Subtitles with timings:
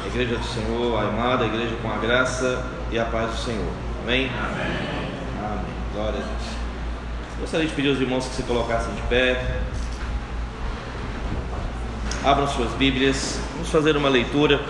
[0.00, 3.36] A igreja do Senhor, a amada, a igreja com a graça e a paz do
[3.36, 3.72] Senhor.
[4.04, 4.30] Amém?
[4.30, 4.78] Amém.
[5.42, 5.64] Amém.
[5.92, 6.52] Glória a Deus.
[7.40, 9.58] Gostaria de pedir aos irmãos que se colocassem de pé.
[12.24, 13.40] Abram suas Bíblias.
[13.54, 14.60] Vamos fazer uma leitura.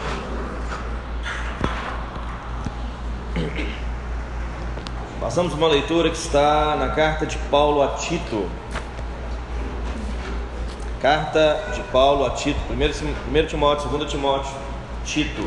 [5.21, 8.49] Passamos uma leitura que está na carta de Paulo a Tito.
[11.03, 14.53] Carta de Paulo a Tito, 1 Timóteo, 2 Timóteo,
[15.05, 15.43] Tito.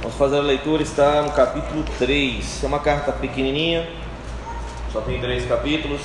[0.00, 2.62] Vamos fazer a leitura, está no capítulo 3.
[2.62, 3.90] É uma carta pequenininha,
[4.92, 6.00] só tem três capítulos.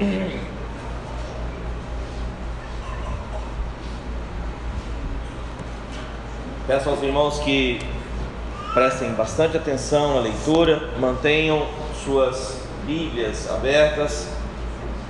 [6.66, 7.80] Peço aos irmãos que
[8.72, 11.66] prestem bastante atenção na leitura, mantenham
[12.02, 14.26] suas Bíblias abertas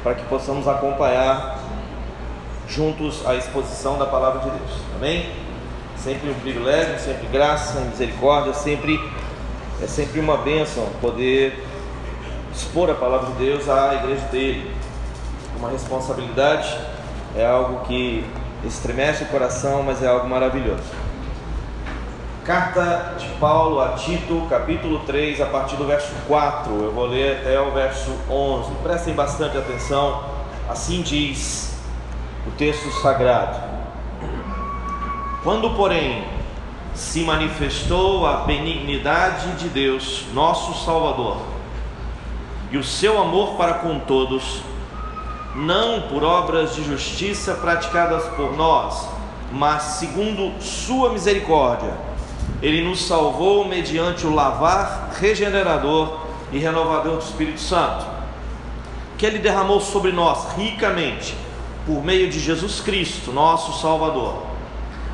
[0.03, 1.62] para que possamos acompanhar
[2.73, 4.71] juntos a exposição da palavra de Deus.
[4.97, 5.31] Amém?
[5.97, 8.99] Sempre um privilégio, sempre graça, misericórdia, sempre
[9.83, 11.65] é sempre uma bênção poder
[12.55, 14.71] expor a palavra de Deus à igreja dele.
[15.57, 16.79] Uma responsabilidade
[17.37, 18.25] é algo que
[18.65, 20.85] estremece o coração, mas é algo maravilhoso.
[22.45, 26.73] Carta de Paulo a Tito, capítulo 3, a partir do verso 4.
[26.73, 28.73] Eu vou ler até o verso 11.
[28.83, 30.25] Prestem bastante atenção.
[30.69, 31.72] Assim diz
[32.47, 33.59] o texto sagrado.
[35.43, 36.25] Quando, porém,
[36.95, 41.39] se manifestou a benignidade de Deus, nosso Salvador,
[42.71, 44.63] e o seu amor para com todos,
[45.55, 49.09] não por obras de justiça praticadas por nós,
[49.53, 51.95] mas segundo sua misericórdia,
[52.63, 58.07] ele nos salvou mediante o lavar regenerador e renovador do Espírito Santo,
[59.19, 61.35] que ele derramou sobre nós ricamente
[61.87, 64.43] por meio de Jesus Cristo, nosso Salvador,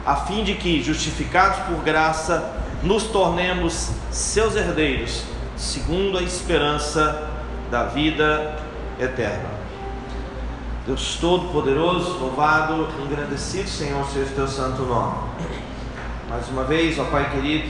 [0.04, 5.24] a fim de que, justificados por graça, nos tornemos seus herdeiros,
[5.56, 7.28] segundo a esperança
[7.70, 8.56] da vida
[8.98, 9.58] eterna.
[10.86, 15.14] Deus Todo-Poderoso, louvado, engrandecido, Senhor, seja o teu santo nome.
[16.30, 17.68] Mais uma vez, ó Pai querido,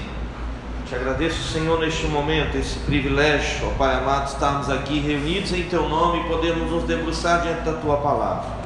[0.86, 5.88] te agradeço, Senhor, neste momento, esse privilégio, ó Pai amado, estarmos aqui reunidos em teu
[5.88, 8.57] nome e podermos nos debruçar diante da tua palavra.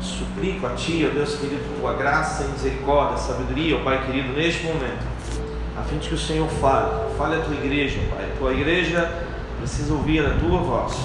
[0.00, 5.04] Suplico a Ti, ó Deus querido, Tua graça misericórdia, sabedoria, ó Pai querido, neste momento,
[5.76, 8.24] a fim de que o Senhor fale, fale a Tua igreja, Pai.
[8.24, 9.10] A Tua igreja
[9.58, 10.96] precisa ouvir a Tua voz,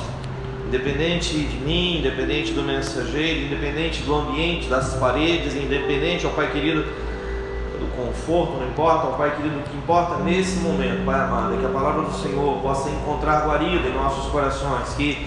[0.67, 6.83] independente de mim, independente do mensageiro, independente do ambiente, das paredes, independente, ó Pai querido,
[6.83, 11.57] do conforto, não importa, ó Pai querido, o que importa nesse momento, Pai amado, é
[11.57, 15.25] que a palavra do Senhor possa encontrar guarida em nossos corações, que,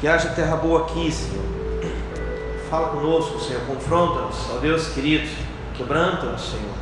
[0.00, 1.55] que haja terra boa aqui, Senhor
[2.70, 5.28] Fala conosco, Senhor, confronta-nos, ó Deus querido,
[5.76, 6.74] quebranta-nos, Senhor.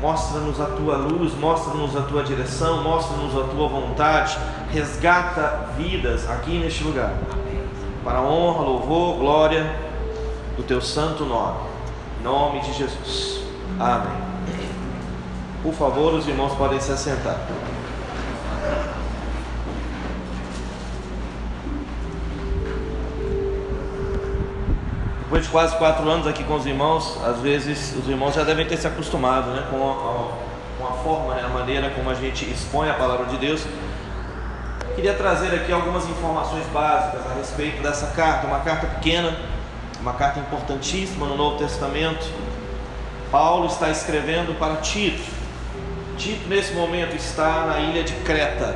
[0.00, 4.38] Mostra-nos a tua luz, mostra-nos a tua direção, mostra-nos a tua vontade,
[4.70, 7.12] resgata vidas aqui neste lugar.
[8.04, 9.70] Para a honra, louvor, glória
[10.56, 11.58] do teu santo nome.
[12.20, 13.42] Em nome de Jesus.
[13.78, 14.16] Amém.
[15.62, 17.36] Por favor, os irmãos podem se assentar.
[25.28, 28.64] Depois de quase quatro anos aqui com os irmãos, às vezes os irmãos já devem
[28.64, 32.50] ter se acostumado né, com, a, com a forma, né, a maneira como a gente
[32.50, 33.62] expõe a palavra de Deus.
[34.94, 39.36] Queria trazer aqui algumas informações básicas a respeito dessa carta, uma carta pequena,
[40.00, 42.26] uma carta importantíssima no Novo Testamento.
[43.30, 45.30] Paulo está escrevendo para Tito.
[46.16, 48.74] Tito, nesse momento, está na ilha de Creta.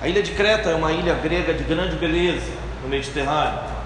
[0.00, 2.52] A ilha de Creta é uma ilha grega de grande beleza
[2.84, 3.79] no Mediterrâneo.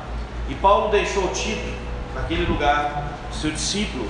[0.49, 1.72] E Paulo deixou Tito
[2.15, 4.09] naquele lugar, seu discípulo.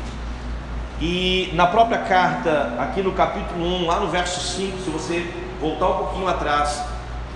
[1.00, 5.88] E na própria carta, aqui no capítulo 1, lá no verso 5, se você voltar
[5.88, 6.82] um pouquinho atrás,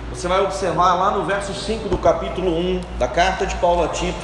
[0.09, 3.89] você vai observar lá no verso 5 do capítulo 1 da carta de Paulo a
[3.89, 4.19] Tito,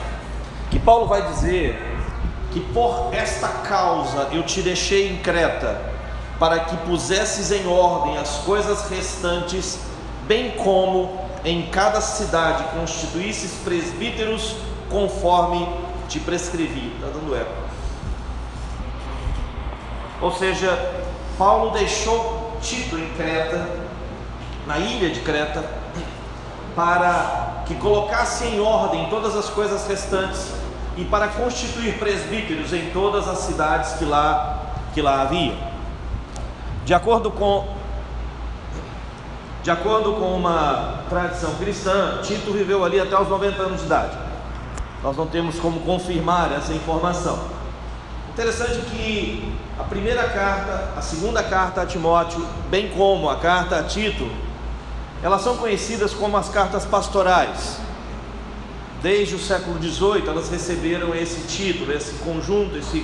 [0.72, 1.80] que Paulo vai dizer
[2.52, 5.80] que por esta causa eu te deixei em Creta,
[6.40, 9.80] para que pusesses em ordem as coisas restantes,
[10.28, 14.56] bem como em cada cidade constituísses presbíteros
[14.90, 15.68] conforme
[16.10, 16.92] te prescrevi.
[16.96, 17.54] Está dando eco.
[20.22, 20.78] Ou seja,
[21.38, 23.70] Paulo deixou Tito em Creta,
[24.66, 25.64] na ilha de Creta,
[26.76, 30.52] para que colocasse em ordem todas as coisas restantes
[30.98, 34.64] e para constituir presbíteros em todas as cidades que lá,
[34.94, 35.56] que lá havia.
[36.86, 37.68] De acordo com
[39.66, 44.16] de acordo com uma tradição cristã, Tito viveu ali até os 90 anos de idade.
[45.02, 47.40] nós não temos como confirmar essa informação.
[48.30, 53.84] Interessante que a primeira carta, a segunda carta a Timóteo, bem como a carta a
[53.84, 54.30] Tito,
[55.24, 57.80] elas são conhecidas como as cartas pastorais.
[59.02, 63.04] Desde o século XVIII, elas receberam esse título, esse conjunto, esse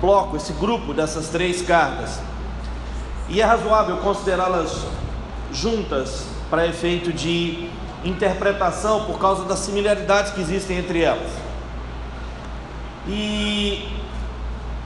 [0.00, 2.20] bloco, esse grupo dessas três cartas.
[3.28, 4.86] E é razoável considerá-las
[5.52, 7.68] juntas para efeito de
[8.04, 11.30] interpretação por causa das similaridades que existem entre elas.
[13.06, 13.88] E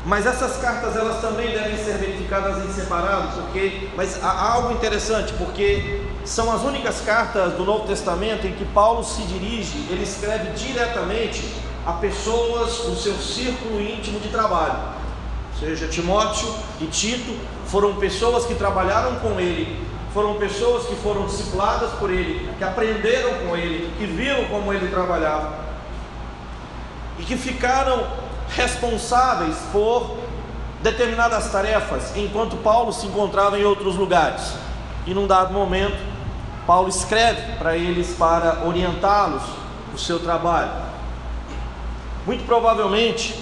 [0.07, 5.33] mas essas cartas elas também devem ser verificadas em separado, porque mas há algo interessante,
[5.35, 10.51] porque são as únicas cartas do Novo Testamento em que Paulo se dirige, ele escreve
[10.51, 11.43] diretamente
[11.87, 14.79] a pessoas do seu círculo íntimo de trabalho.
[15.55, 17.35] Ou seja, Timóteo e Tito
[17.67, 19.81] foram pessoas que trabalharam com ele,
[20.15, 24.89] foram pessoas que foram discipladas por ele, que aprenderam com ele, que viram como ele
[24.89, 25.65] trabalhava
[27.19, 28.07] e que ficaram
[28.49, 30.17] responsáveis por
[30.83, 34.55] determinadas tarefas, enquanto Paulo se encontrava em outros lugares.
[35.05, 35.99] E num dado momento,
[36.65, 39.43] Paulo escreve para eles para orientá-los
[39.91, 40.71] no seu trabalho.
[42.25, 43.35] Muito provavelmente,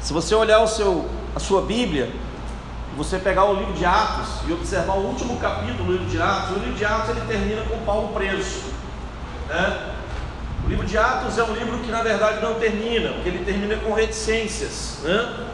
[0.00, 2.10] se você olhar o seu, a sua Bíblia,
[2.96, 6.56] você pegar o livro de Atos e observar o último capítulo do livro de Atos,
[6.56, 8.64] o livro de Atos ele termina com Paulo preso.
[9.48, 9.94] Né?
[10.64, 13.76] O livro de Atos é um livro que na verdade não termina, porque ele termina
[13.76, 14.98] com reticências.
[15.02, 15.46] Né?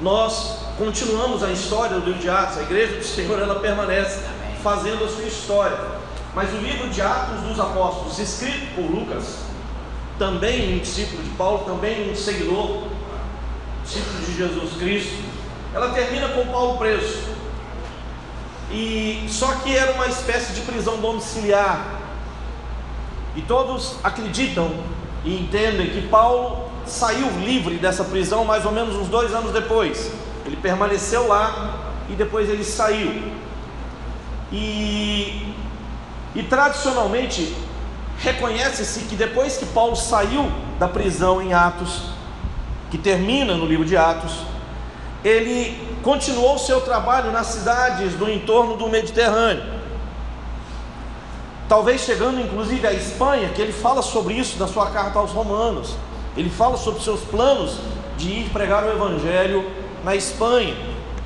[0.00, 4.22] Nós continuamos a história do livro de Atos, a igreja do Senhor ela permanece
[4.62, 5.78] fazendo a sua história.
[6.34, 9.38] Mas o livro de Atos dos Apóstolos, escrito por Lucas,
[10.18, 12.84] também um discípulo de Paulo, também um seguidor,
[13.82, 15.27] discípulo de Jesus Cristo,
[15.74, 17.28] ela termina com Paulo preso.
[18.70, 22.00] E só que era uma espécie de prisão domiciliar.
[23.36, 24.70] E todos acreditam
[25.24, 30.10] e entendem que Paulo saiu livre dessa prisão mais ou menos uns dois anos depois.
[30.44, 33.32] Ele permaneceu lá e depois ele saiu.
[34.50, 35.54] E,
[36.34, 37.54] e tradicionalmente
[38.18, 42.10] reconhece-se que depois que Paulo saiu da prisão em Atos,
[42.90, 44.42] que termina no livro de Atos,
[45.24, 49.78] ele continuou seu trabalho nas cidades do entorno do Mediterrâneo.
[51.68, 55.96] Talvez chegando inclusive à Espanha, que ele fala sobre isso na sua carta aos Romanos.
[56.36, 57.78] Ele fala sobre seus planos
[58.16, 59.70] de ir pregar o Evangelho
[60.04, 60.74] na Espanha.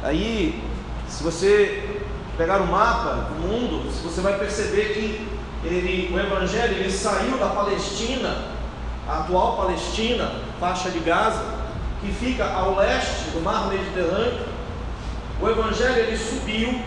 [0.03, 0.63] Aí,
[1.09, 2.01] se você
[2.37, 5.29] pegar o mapa do mundo, você vai perceber que
[5.65, 8.47] ele, o Evangelho ele saiu da Palestina,
[9.07, 11.62] a atual Palestina, faixa de Gaza,
[12.03, 14.45] que fica ao leste do mar Mediterrâneo,
[15.41, 16.83] o Evangelho ele subiu,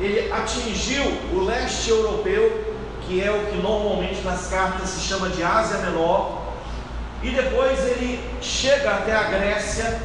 [0.00, 2.74] ele atingiu o leste europeu,
[3.06, 6.40] que é o que normalmente nas cartas se chama de Ásia Menor,
[7.22, 10.00] e depois ele chega até a Grécia,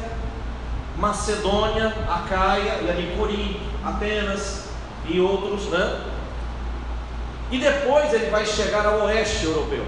[0.96, 4.66] Macedônia, Acaia, e ali Corim, Atenas
[5.08, 6.04] e outros, né?
[7.50, 9.84] E depois ele vai chegar ao oeste europeu.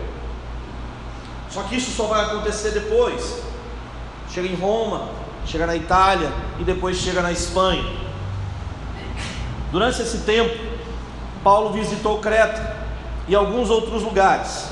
[1.51, 3.48] Só que isso só vai acontecer depois
[4.31, 5.09] chega em Roma,
[5.47, 7.85] chega na Itália e depois chega na Espanha.
[9.71, 10.55] Durante esse tempo,
[11.43, 12.77] Paulo visitou Creta
[13.27, 14.69] e alguns outros lugares.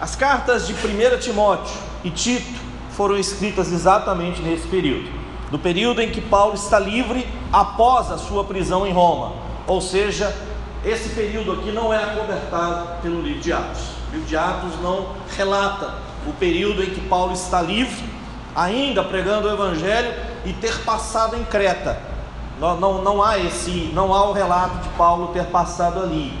[0.00, 1.74] As cartas de 1 Timóteo
[2.04, 2.60] e Tito
[2.90, 5.10] foram escritas exatamente nesse período,
[5.50, 9.32] no período em que Paulo está livre após a sua prisão em Roma.
[9.66, 10.34] Ou seja,
[10.84, 13.82] esse período aqui não é acobertado pelo livro de Atos.
[14.08, 15.94] O livro de Atos não relata
[16.26, 18.15] o período em que Paulo está livre
[18.56, 20.14] ainda pregando o Evangelho
[20.46, 21.98] e ter passado em Creta.
[22.58, 26.32] Não, não, não há esse, não há o relato de Paulo ter passado ali.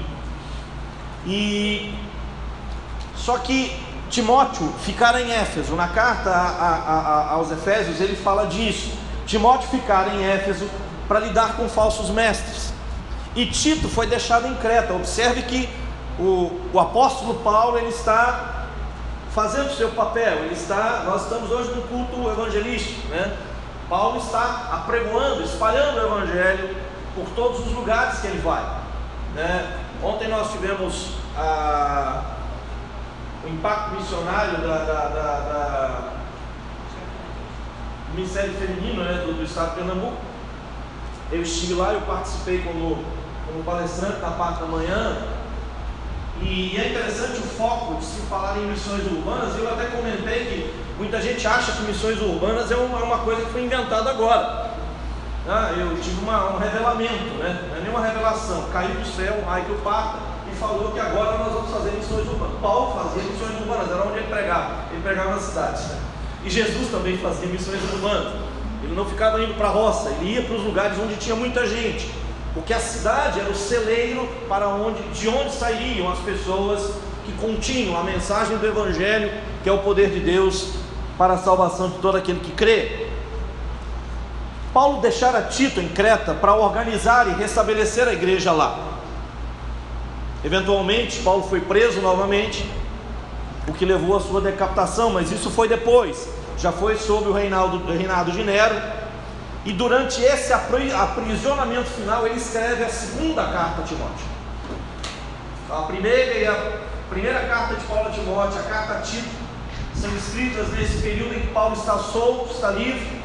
[1.26, 1.94] E
[3.14, 8.46] só que Timóteo ficar em Éfeso, na carta a, a, a, aos Efésios, ele fala
[8.46, 8.92] disso.
[9.26, 10.70] Timóteo ficar em Éfeso
[11.06, 12.72] para lidar com falsos mestres.
[13.34, 14.94] E Tito foi deixado em Creta.
[14.94, 15.68] Observe que
[16.18, 18.55] o, o apóstolo Paulo ele está
[19.36, 20.46] fazendo o seu papel.
[20.46, 23.36] Ele está, nós estamos hoje no culto evangelístico, né?
[23.86, 26.74] Paulo está apregoando, espalhando o evangelho
[27.14, 28.64] por todos os lugares que ele vai.
[29.34, 29.78] Né?
[30.02, 32.22] Ontem nós tivemos a,
[33.44, 36.12] o impacto missionário da, da, da, da
[38.08, 39.22] do Ministério Feminino né?
[39.24, 40.16] do, do Estado de Pernambuco.
[41.30, 43.04] Eu estive lá, eu participei como,
[43.46, 45.35] como palestrante na parte da manhã
[46.42, 49.56] e é interessante o foco de se falar em missões urbanas.
[49.58, 53.52] Eu até comentei que muita gente acha que missões urbanas é uma, uma coisa que
[53.52, 54.70] foi inventada agora.
[55.48, 57.68] Ah, eu tive uma, um revelamento, né?
[57.68, 61.52] não é nenhuma revelação, caiu do céu, um raio que e falou que agora nós
[61.52, 62.58] vamos fazer missões urbanas.
[62.60, 64.74] Paulo fazia missões urbanas, era onde ele pregava.
[64.90, 65.84] Ele pregava nas cidades.
[66.44, 68.32] E Jesus também fazia missões urbanas.
[68.82, 71.66] Ele não ficava indo para a roça, ele ia para os lugares onde tinha muita
[71.66, 72.10] gente.
[72.56, 76.90] Porque a cidade era o celeiro para onde, de onde saíam as pessoas
[77.26, 79.30] que continham a mensagem do Evangelho,
[79.62, 80.70] que é o poder de Deus
[81.18, 83.08] para a salvação de todo aquele que crê.
[84.72, 88.78] Paulo deixara Tito em Creta para organizar e restabelecer a igreja lá.
[90.42, 92.64] Eventualmente, Paulo foi preso novamente,
[93.68, 97.84] o que levou à sua decapitação, mas isso foi depois, já foi sob o reinado,
[97.92, 98.95] reinado de Nero.
[99.66, 104.24] E durante esse aprisionamento final, ele escreve a segunda carta a Timóteo.
[105.68, 106.78] A primeira e a
[107.10, 109.28] primeira carta de Paulo a Timóteo, a carta a Tito,
[109.92, 113.20] são escritas nesse período em que Paulo está solto, está livre,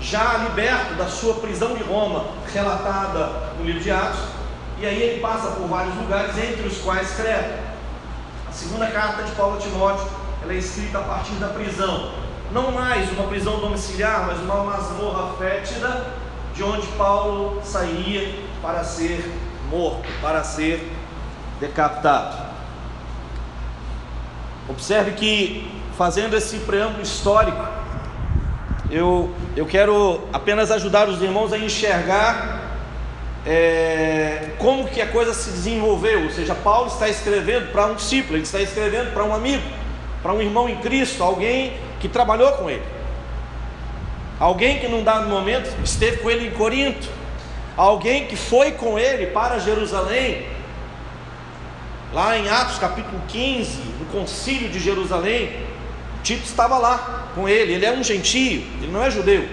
[0.00, 3.26] já liberto da sua prisão de Roma, relatada
[3.58, 4.20] no livro de Atos.
[4.78, 7.58] E aí ele passa por vários lugares, entre os quais Creta.
[8.48, 10.06] A segunda carta de Paulo a Timóteo,
[10.44, 12.12] ela é escrita a partir da prisão.
[12.52, 16.06] Não mais uma prisão domiciliar, mas uma masmorra fétida,
[16.54, 18.28] de onde Paulo sairia
[18.60, 19.24] para ser
[19.70, 20.86] morto, para ser
[21.58, 22.36] decapitado.
[24.68, 25.66] Observe que,
[25.96, 27.66] fazendo esse preâmbulo histórico,
[28.90, 32.76] eu, eu quero apenas ajudar os irmãos a enxergar
[33.46, 36.24] é, como que a coisa se desenvolveu.
[36.24, 39.62] Ou seja, Paulo está escrevendo para um discípulo, ele está escrevendo para um amigo,
[40.22, 42.82] para um irmão em Cristo, alguém que trabalhou com ele,
[44.40, 47.08] alguém que num dado momento esteve com ele em Corinto,
[47.76, 50.48] alguém que foi com ele para Jerusalém.
[52.12, 55.52] Lá em Atos capítulo 15, no concílio de Jerusalém,
[56.24, 59.48] Tito estava lá com ele, ele é um gentio, ele não é judeu,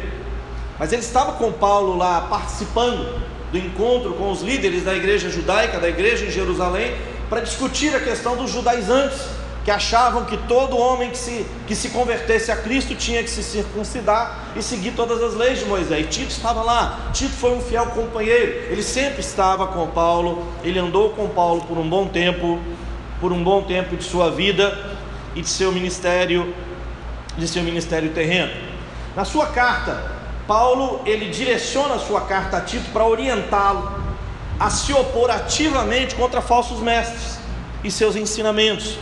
[0.79, 5.79] mas ele estava com Paulo lá participando do encontro com os líderes da igreja judaica,
[5.79, 6.95] da igreja em Jerusalém,
[7.29, 11.89] para discutir a questão dos judaizantes que achavam que todo homem que se, que se
[11.89, 16.07] convertesse a Cristo tinha que se circuncidar e seguir todas as leis de Moisés.
[16.09, 21.11] Tito estava lá, Tito foi um fiel companheiro, ele sempre estava com Paulo, ele andou
[21.11, 22.59] com Paulo por um bom tempo,
[23.19, 24.97] por um bom tempo de sua vida
[25.35, 26.53] e de seu ministério,
[27.37, 28.51] de seu ministério terreno.
[29.15, 33.99] Na sua carta, Paulo ele direciona a sua carta a Tito para orientá-lo
[34.59, 37.39] a se opor ativamente contra falsos mestres
[37.83, 38.97] e seus ensinamentos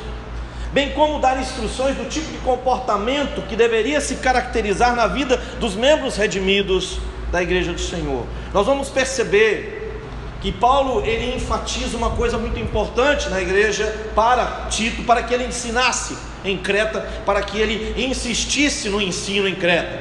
[0.77, 5.73] bem como dar instruções do tipo de comportamento que deveria se caracterizar na vida dos
[5.73, 6.99] membros redimidos
[7.31, 8.27] da igreja do Senhor.
[8.53, 9.99] Nós vamos perceber
[10.39, 15.45] que Paulo ele enfatiza uma coisa muito importante na igreja para Tito, para que ele
[15.45, 16.15] ensinasse
[16.45, 19.99] em Creta, para que ele insistisse no ensino em Creta.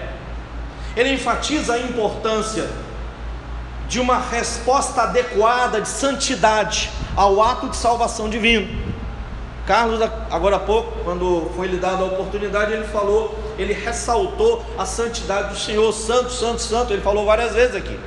[0.95, 2.69] Ele enfatiza a importância
[3.89, 8.86] de uma resposta adequada de santidade ao ato de salvação divino.
[9.67, 14.87] Carlos, agora há pouco, quando foi lhe dada a oportunidade, ele falou, ele ressaltou a
[14.87, 17.99] santidade do Senhor, santo, santo, santo, ele falou várias vezes aqui.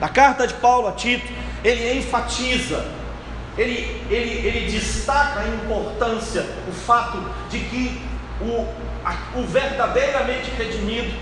[0.00, 1.26] Na carta de Paulo a Tito,
[1.64, 2.84] ele enfatiza,
[3.58, 7.18] ele, ele, ele destaca a importância, o fato
[7.50, 8.00] de que
[8.40, 8.64] o,
[9.40, 11.12] o verdadeiramente redimido,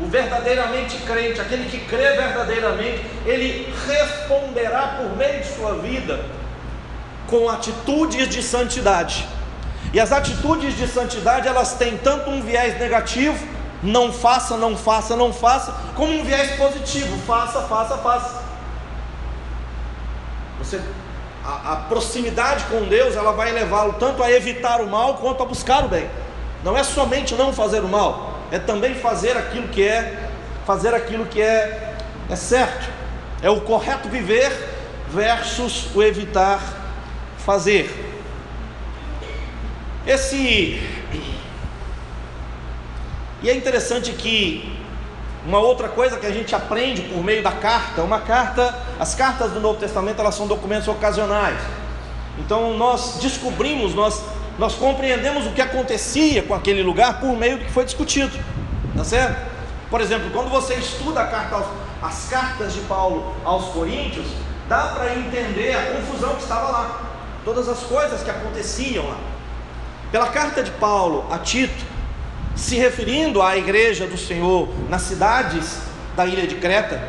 [0.00, 6.41] o verdadeiramente crente, aquele que crê verdadeiramente, ele responderá por meio de sua vida
[7.32, 9.26] com atitudes de santidade.
[9.90, 13.48] E as atitudes de santidade, elas têm tanto um viés negativo,
[13.82, 18.42] não faça, não faça, não faça, como um viés positivo, faça, faça, faça.
[20.58, 20.78] Você
[21.42, 25.46] a, a proximidade com Deus, ela vai levá-lo tanto a evitar o mal quanto a
[25.46, 26.08] buscar o bem.
[26.62, 30.28] Não é somente não fazer o mal, é também fazer aquilo que é
[30.66, 31.94] fazer aquilo que é
[32.28, 32.90] é certo.
[33.40, 34.52] É o correto viver
[35.08, 36.81] versus o evitar
[37.44, 37.90] fazer.
[40.06, 40.80] Esse
[43.42, 44.72] e é interessante que
[45.44, 49.50] uma outra coisa que a gente aprende por meio da carta, uma carta, as cartas
[49.50, 51.58] do Novo Testamento elas são documentos ocasionais.
[52.38, 54.22] Então nós descobrimos, nós
[54.58, 58.38] nós compreendemos o que acontecia com aquele lugar por meio do que foi discutido,
[58.94, 59.50] tá certo?
[59.90, 61.66] Por exemplo, quando você estuda carta aos,
[62.02, 64.26] as cartas de Paulo aos Coríntios,
[64.68, 67.11] dá para entender a confusão que estava lá
[67.44, 69.18] todas as coisas que aconteciam lá.
[70.10, 71.84] Pela carta de Paulo a Tito,
[72.54, 75.78] se referindo à igreja do Senhor nas cidades
[76.14, 77.02] da ilha de Creta,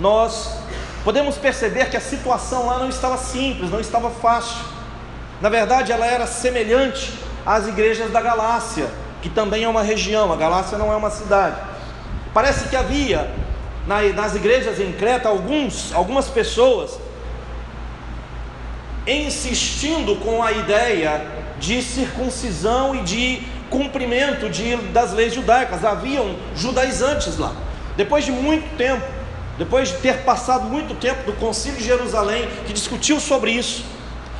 [0.00, 0.56] nós
[1.04, 4.64] podemos perceber que a situação lá não estava simples, não estava fácil.
[5.40, 7.12] Na verdade, ela era semelhante
[7.44, 8.88] às igrejas da Galácia,
[9.20, 11.56] que também é uma região, a Galácia não é uma cidade.
[12.32, 13.30] Parece que havia
[13.86, 16.98] nas igrejas em Creta alguns, algumas pessoas
[19.06, 21.26] insistindo com a ideia
[21.58, 25.84] de circuncisão e de cumprimento de, das leis judaicas.
[25.84, 27.54] Haviam judaizantes lá.
[27.96, 29.04] Depois de muito tempo,
[29.58, 33.84] depois de ter passado muito tempo do Concílio de Jerusalém, que discutiu sobre isso,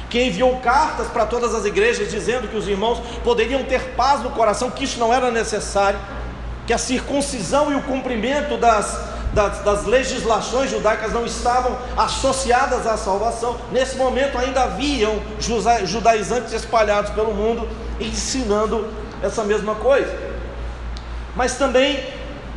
[0.08, 4.30] que enviou cartas para todas as igrejas dizendo que os irmãos poderiam ter paz no
[4.30, 5.98] coração, que isso não era necessário,
[6.66, 12.96] que a circuncisão e o cumprimento das, das, das, legislações judaicas não estavam associadas à
[12.96, 13.56] salvação.
[13.70, 15.20] Nesse momento ainda haviam
[15.84, 18.88] judaizantes espalhados pelo mundo ensinando
[19.22, 20.12] essa mesma coisa.
[21.34, 22.04] Mas também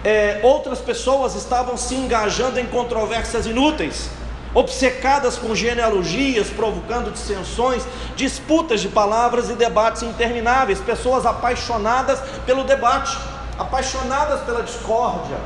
[0.03, 4.10] é, outras pessoas estavam se engajando em controvérsias inúteis,
[4.53, 7.84] obcecadas com genealogias, provocando dissensões,
[8.15, 13.17] disputas de palavras e debates intermináveis, pessoas apaixonadas pelo debate,
[13.58, 15.38] apaixonadas pela discórdia.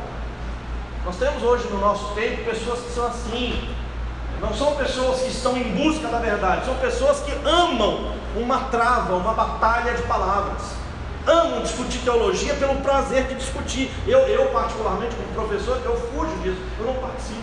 [1.10, 3.68] Nós temos hoje no nosso tempo pessoas que são assim,
[4.40, 9.16] não são pessoas que estão em busca da verdade, são pessoas que amam uma trava,
[9.16, 10.62] uma batalha de palavras.
[11.26, 13.92] Amam discutir teologia pelo prazer de discutir.
[14.06, 17.42] Eu, eu particularmente, como professor, eu fujo disso, eu não participo.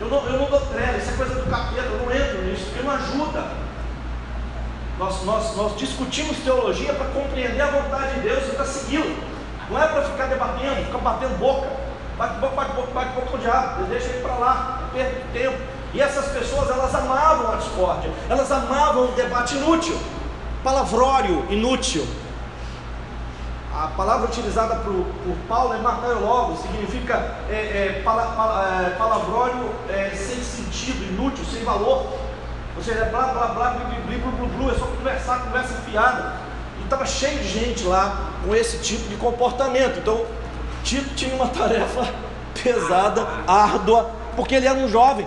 [0.00, 2.64] Eu não, eu não dou trela, isso é coisa do capeta, eu não entro nisso,
[2.64, 3.44] porque não ajuda.
[4.98, 9.16] Nós, nós, nós discutimos teologia para compreender a vontade de Deus e para segui-la.
[9.68, 11.89] Não é para ficar debatendo, ficar batendo boca.
[12.20, 13.84] Bate boca, bate boca, bate boca com o diabo.
[13.84, 15.56] Deixa ele para lá, perde tempo.
[15.94, 19.98] E essas pessoas, elas amavam a discórdia, elas amavam o debate inútil,
[20.62, 22.06] palavrório inútil.
[23.74, 29.70] A palavra utilizada por, por Paulo é martaiologo, significa é, é, pala, pala, é, palavrório
[29.88, 32.06] é, sem sentido, inútil, sem valor.
[32.76, 36.34] Ou seja, é blá blá blá, blá, blá, blá, é só conversar, conversa fiada.
[36.78, 39.98] E estava cheio de gente lá com esse tipo de comportamento.
[39.98, 40.26] Então,
[40.82, 42.08] Tito tinha uma tarefa
[42.62, 45.26] pesada, árdua, porque ele era um jovem.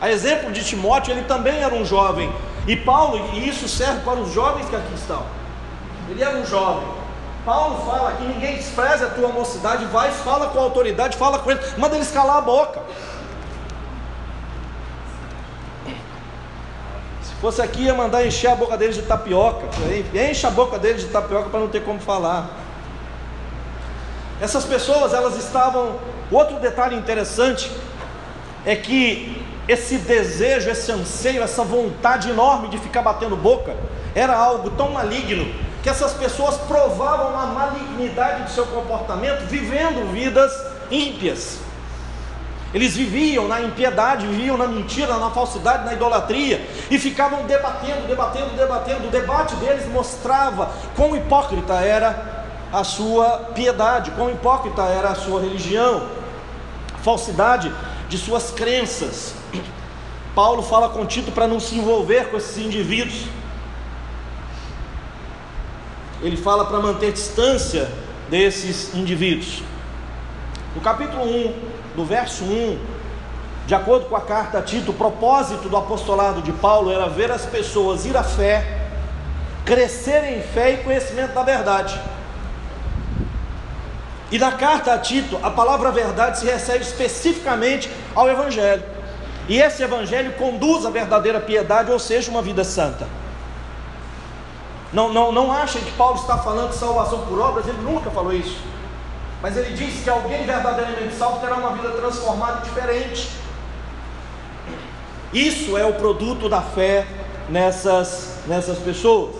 [0.00, 2.32] A exemplo de Timóteo, ele também era um jovem.
[2.66, 5.22] E Paulo, e isso serve para os jovens que aqui estão.
[6.08, 6.86] Ele era um jovem.
[7.44, 11.50] Paulo fala que ninguém despreze a tua mocidade, vai, fala com a autoridade, fala com
[11.50, 12.82] ele, manda eles calar a boca.
[17.22, 19.66] Se fosse aqui, ia mandar encher a boca deles de tapioca.
[20.14, 22.59] Enche a boca deles de tapioca para não ter como falar.
[24.40, 25.96] Essas pessoas, elas estavam.
[26.30, 27.70] Outro detalhe interessante
[28.64, 33.74] é que esse desejo, esse anseio, essa vontade enorme de ficar batendo boca,
[34.14, 40.52] era algo tão maligno que essas pessoas provavam a malignidade do seu comportamento vivendo vidas
[40.90, 41.58] ímpias.
[42.72, 48.56] Eles viviam na impiedade, viviam na mentira, na falsidade, na idolatria e ficavam debatendo, debatendo,
[48.56, 49.08] debatendo.
[49.08, 52.39] O debate deles mostrava quão hipócrita era
[52.72, 56.06] a sua piedade, quão hipócrita era a sua religião,
[57.02, 57.72] falsidade
[58.08, 59.34] de suas crenças.
[60.34, 63.24] Paulo fala com Tito para não se envolver com esses indivíduos.
[66.22, 67.90] Ele fala para manter distância
[68.28, 69.62] desses indivíduos.
[70.74, 71.54] No capítulo 1,
[71.96, 72.78] no verso 1,
[73.66, 77.30] de acordo com a carta a Tito, o propósito do apostolado de Paulo era ver
[77.32, 78.88] as pessoas ir à fé,
[79.64, 82.00] crescerem em fé e conhecimento da verdade.
[84.30, 88.84] E na carta a Tito, a palavra verdade se recebe especificamente ao Evangelho.
[89.48, 93.08] E esse Evangelho conduz à verdadeira piedade, ou seja, uma vida santa.
[94.92, 98.32] Não, não, não achem que Paulo está falando de salvação por obras, ele nunca falou
[98.32, 98.58] isso.
[99.42, 103.30] Mas ele diz que alguém verdadeiramente salvo terá uma vida transformada e diferente.
[105.32, 107.06] Isso é o produto da fé
[107.48, 109.34] nessas, nessas pessoas.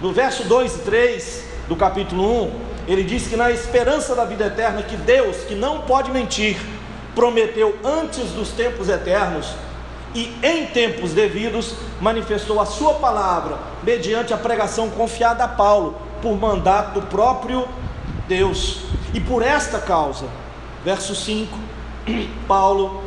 [0.00, 4.46] No verso 2 e 3 do capítulo 1, ele diz que na esperança da vida
[4.46, 6.56] eterna, que Deus, que não pode mentir,
[7.14, 9.54] prometeu antes dos tempos eternos
[10.14, 16.36] e em tempos devidos manifestou a sua palavra mediante a pregação confiada a Paulo por
[16.36, 17.66] mandato do próprio
[18.28, 18.80] Deus.
[19.12, 20.26] E por esta causa,
[20.84, 21.56] verso 5,
[22.46, 23.02] Paulo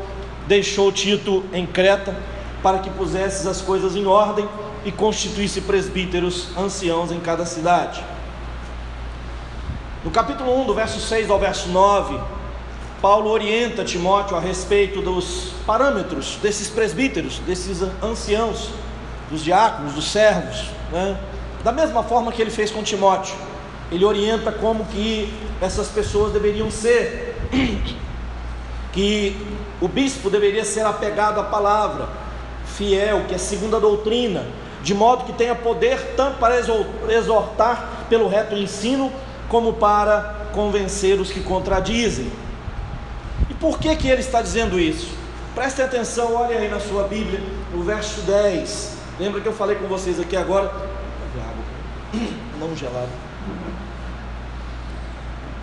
[0.47, 2.15] deixou Tito em Creta
[2.63, 4.47] para que pusesse as coisas em ordem
[4.83, 8.03] e constituísse presbíteros anciãos em cada cidade.
[10.03, 12.19] No capítulo 1, do verso 6 ao verso 9,
[13.01, 18.69] Paulo orienta Timóteo a respeito dos parâmetros desses presbíteros, desses anciãos,
[19.29, 21.17] dos diáconos, dos servos, né?
[21.63, 23.35] da mesma forma que ele fez com Timóteo.
[23.91, 27.35] Ele orienta como que essas pessoas deveriam ser,
[28.93, 29.35] que
[29.81, 32.07] o bispo deveria ser apegado à palavra,
[32.65, 34.45] fiel, que é segundo a doutrina,
[34.83, 39.11] de modo que tenha poder tanto para exortar pelo reto ensino,
[39.49, 42.31] como para convencer os que contradizem.
[43.49, 45.15] E por que, que ele está dizendo isso?
[45.55, 47.41] Preste atenção, olha aí na sua Bíblia,
[47.73, 48.97] no verso 10.
[49.19, 50.71] Lembra que eu falei com vocês aqui agora?
[52.59, 53.09] Não gelado.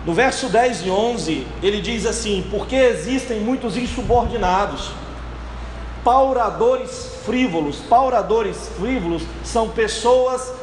[0.05, 4.91] No verso 10 e 11, ele diz assim: Porque existem muitos insubordinados,
[6.03, 7.77] pauradores frívolos.
[7.77, 10.53] Pauradores frívolos são pessoas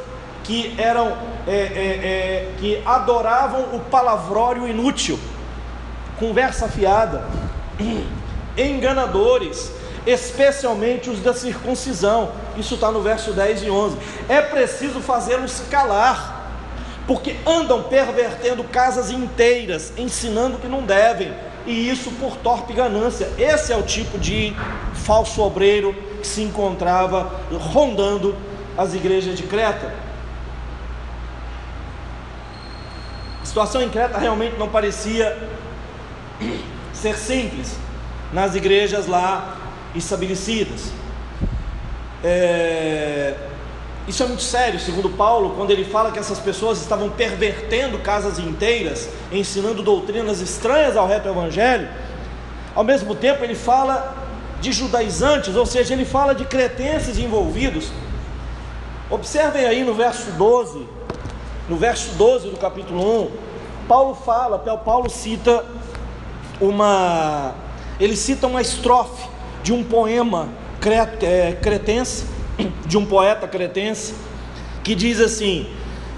[0.45, 5.19] que eram é, é, é, que adoravam o palavrório inútil,
[6.19, 7.25] conversa fiada,
[8.57, 9.73] enganadores,
[10.07, 12.33] especialmente os da circuncisão.
[12.57, 13.97] Isso está no verso 10 e 11.
[14.29, 16.41] É preciso fazê-los calar
[17.07, 21.33] porque andam pervertendo casas inteiras, ensinando que não devem,
[21.67, 23.29] e isso por torpe ganância.
[23.39, 24.55] Esse é o tipo de
[24.95, 27.41] falso obreiro que se encontrava
[27.73, 28.37] rondando
[28.77, 29.93] as igrejas de Creta.
[33.53, 35.37] Situação em Creta realmente não parecia
[36.95, 37.77] ser simples
[38.33, 39.59] nas igrejas lá
[39.95, 40.91] estabelecidas.
[42.25, 43.35] É,
[44.09, 48.39] isso é muito sério, segundo Paulo, quando ele fala que essas pessoas estavam pervertendo casas
[48.39, 51.91] inteiras, ensinando doutrinas estranhas ao reto evangelho.
[52.75, 54.17] Ao mesmo tempo, ele fala
[54.63, 57.93] de judaizantes, ou seja, ele fala de cretenses envolvidos.
[59.11, 60.87] Observem aí no verso 12,
[61.69, 63.42] no verso 12 do capítulo 1,
[63.89, 65.65] Paulo fala, Paulo cita
[66.61, 67.55] uma
[68.01, 69.29] ele cita uma estrofe
[69.63, 70.49] de um poema
[71.23, 72.25] é, cretense
[72.87, 74.15] de um poeta cretense
[74.83, 75.69] que diz assim: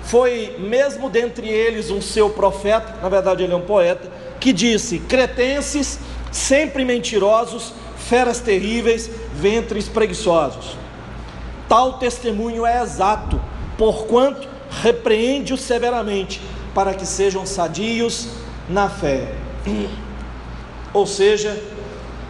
[0.04, 4.98] Foi mesmo dentre eles um seu profeta, na verdade ele é um poeta, que disse:
[5.00, 5.98] Cretenses,
[6.32, 10.76] sempre mentirosos, feras terríveis, ventres preguiçosos.
[11.68, 13.40] Tal testemunho é exato,
[13.76, 14.48] porquanto
[14.82, 16.40] repreende-os severamente,
[16.74, 18.28] para que sejam sadios
[18.68, 19.32] na fé.
[20.92, 21.60] Ou seja,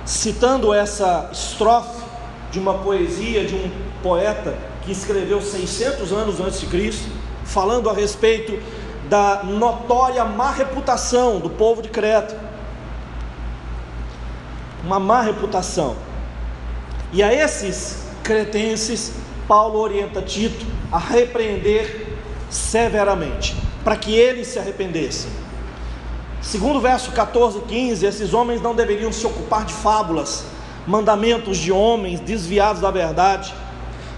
[0.04, 2.02] citando essa estrofe
[2.50, 3.70] de uma poesia de um
[4.02, 7.09] poeta que escreveu 600 anos antes de Cristo,
[7.44, 8.59] falando a respeito
[9.09, 12.38] da notória má reputação do povo de Creta.
[14.85, 15.96] Uma má reputação.
[17.12, 19.12] E a esses cretenses,
[19.46, 22.07] Paulo orienta Tito a repreender
[22.50, 25.31] severamente, para que eles se arrependessem.
[26.40, 30.44] Segundo o verso 14 e 15, esses homens não deveriam se ocupar de fábulas,
[30.87, 33.55] mandamentos de homens desviados da verdade,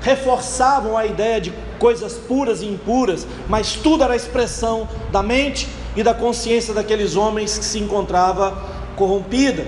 [0.01, 6.03] reforçavam a ideia de coisas puras e impuras, mas tudo era expressão da mente e
[6.03, 8.57] da consciência daqueles homens que se encontrava
[8.95, 9.67] corrompida.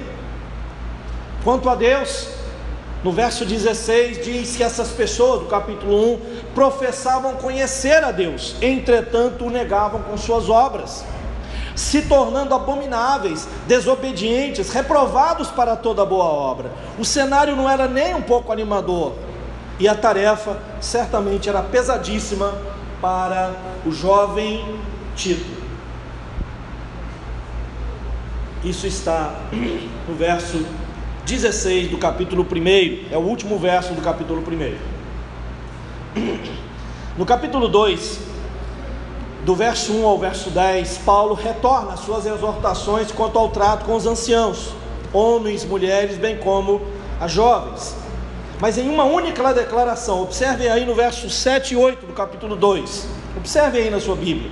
[1.43, 2.29] Quanto a Deus,
[3.05, 6.21] no verso 16 diz que essas pessoas, do capítulo 1,
[6.55, 11.05] professavam conhecer a Deus, entretanto o negavam com suas obras,
[11.77, 16.73] se tornando abomináveis, desobedientes, reprovados para toda boa obra.
[16.99, 19.15] O cenário não era nem um pouco animador
[19.79, 22.53] e a tarefa certamente era pesadíssima
[23.01, 23.53] para
[23.87, 24.81] o jovem
[25.15, 25.59] Tito.
[28.65, 29.35] Isso está
[30.09, 30.67] no verso
[31.29, 34.77] 16 do capítulo 1, é o último verso do capítulo 1.
[37.19, 38.21] No capítulo 2,
[39.45, 43.95] do verso 1 ao verso 10, Paulo retorna às suas exortações quanto ao trato com
[43.95, 44.73] os anciãos,
[45.13, 46.81] homens, mulheres, bem como
[47.21, 47.95] as jovens
[48.61, 50.21] mas em uma única declaração.
[50.23, 53.07] Observe aí no verso 7 e 8 do capítulo 2.
[53.37, 54.51] Observe aí na sua Bíblia.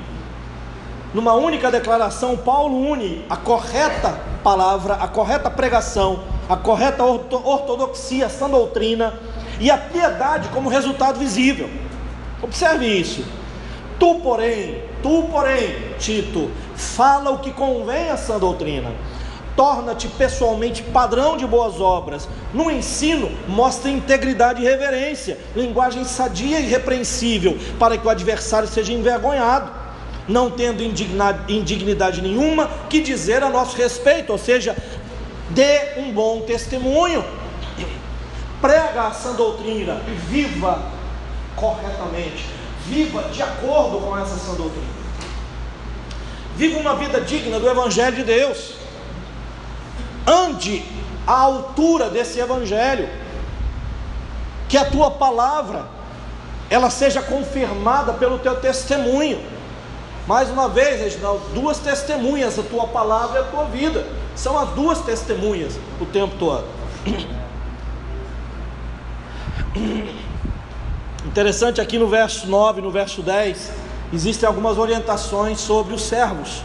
[1.13, 8.49] Numa única declaração, Paulo une a correta palavra, a correta pregação, a correta ortodoxia, sã
[8.49, 9.15] doutrina
[9.61, 11.69] e a piedade como resultado visível.
[12.43, 13.25] Observe isso.
[13.99, 18.93] Tu, porém, tu, porém, Tito, fala o que convém à sã doutrina
[19.57, 22.29] torna-te pessoalmente padrão de boas obras.
[22.53, 28.93] No ensino, mostra integridade e reverência, linguagem sadia e repreensível, para que o adversário seja
[28.93, 29.73] envergonhado,
[30.29, 30.83] não tendo
[31.49, 34.77] indignidade nenhuma que dizer a nosso respeito, ou seja,
[35.51, 37.25] dê um bom testemunho,
[38.61, 40.83] prega a sã doutrina e viva
[41.55, 42.47] corretamente,
[42.87, 44.97] viva de acordo com essa sã doutrina.
[46.57, 48.77] Viva uma vida digna do Evangelho de Deus
[50.27, 50.85] ande
[51.27, 53.09] à altura desse evangelho,
[54.69, 55.87] que a tua palavra
[56.69, 59.41] ela seja confirmada pelo teu testemunho.
[60.27, 64.05] Mais uma vez, Reginaldo, duas testemunhas, a tua palavra e a tua vida.
[64.37, 66.67] São as duas testemunhas o tempo todo.
[71.25, 73.73] Interessante aqui no verso 9, no verso 10,
[74.13, 76.63] existem algumas orientações sobre os servos.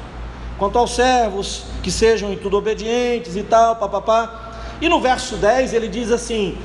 [0.60, 4.52] Quanto aos servos, que sejam em tudo obedientes e tal, papapá.
[4.80, 6.58] E no verso 10 ele diz assim: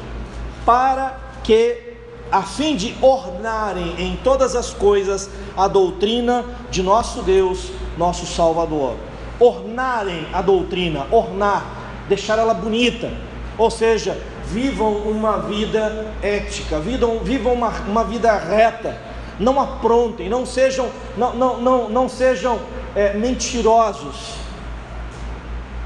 [0.65, 1.95] para que
[2.31, 8.97] a fim de ornarem em todas as coisas a doutrina de nosso Deus, nosso Salvador.
[9.39, 11.65] Ornarem a doutrina, ornar,
[12.09, 13.11] deixar ela bonita,
[13.59, 18.97] ou seja, vivam uma vida ética, vivam, vivam uma, uma vida reta,
[19.39, 22.59] não aprontem, não sejam, não, não, não, não sejam
[22.95, 24.35] é, mentirosos,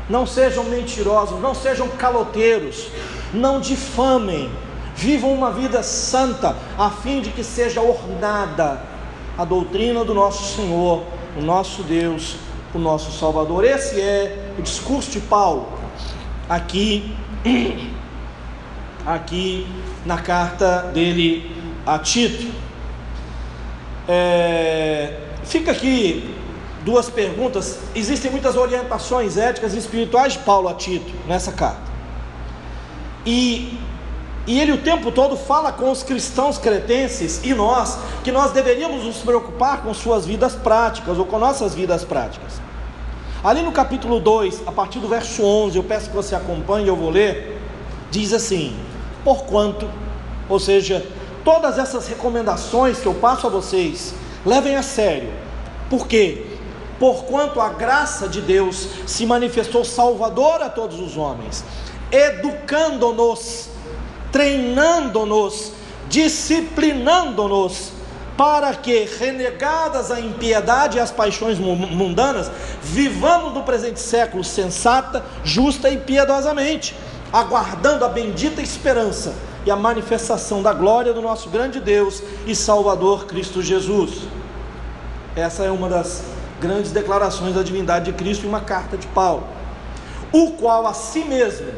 [0.08, 2.88] não sejam mentirosos, não sejam caloteiros,
[3.32, 4.50] não difamem,
[4.94, 8.82] vivam uma vida santa, a fim de que seja ornada
[9.38, 11.02] a doutrina do nosso Senhor,
[11.36, 12.36] o nosso Deus,
[12.74, 13.64] o nosso Salvador.
[13.64, 15.68] Esse é o discurso de Paulo
[16.48, 17.14] aqui
[19.06, 19.66] aqui
[20.04, 21.50] na carta dele
[21.86, 22.52] a Tito.
[24.08, 26.34] É, fica aqui
[26.84, 27.78] duas perguntas.
[27.94, 31.90] Existem muitas orientações éticas e espirituais de Paulo a Tito nessa carta.
[33.26, 33.78] E,
[34.46, 39.04] e ele o tempo todo fala com os cristãos cretenses e nós que nós deveríamos
[39.04, 42.60] nos preocupar com suas vidas práticas ou com nossas vidas práticas.
[43.42, 46.96] Ali no capítulo 2, a partir do verso 11, eu peço que você acompanhe, eu
[46.96, 47.58] vou ler,
[48.10, 48.76] diz assim:
[49.24, 49.88] Porquanto,
[50.48, 51.06] ou seja,
[51.42, 55.32] todas essas recomendações que eu passo a vocês, levem a sério.
[55.88, 56.46] Por quê?
[56.98, 61.64] Porquanto a graça de Deus se manifestou salvadora a todos os homens,
[62.12, 63.69] educando-nos,
[64.32, 65.72] treinando-nos,
[66.08, 67.92] disciplinando-nos,
[68.36, 72.50] para que, renegadas a impiedade e as paixões mundanas,
[72.82, 76.94] vivamos no presente século sensata, justa e piedosamente
[77.32, 83.26] aguardando a bendita esperança e a manifestação da glória do nosso grande Deus e Salvador
[83.26, 84.22] Cristo Jesus.
[85.36, 86.24] Essa é uma das
[86.60, 89.44] grandes declarações da divindade de Cristo em uma carta de Paulo,
[90.32, 91.68] o qual a si mesmo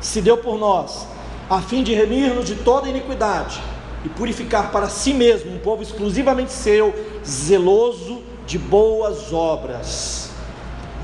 [0.00, 1.06] se deu por nós,
[1.48, 3.60] a fim de remir-nos de toda iniquidade
[4.04, 10.30] e purificar para si mesmo um povo exclusivamente seu, zeloso de boas obras.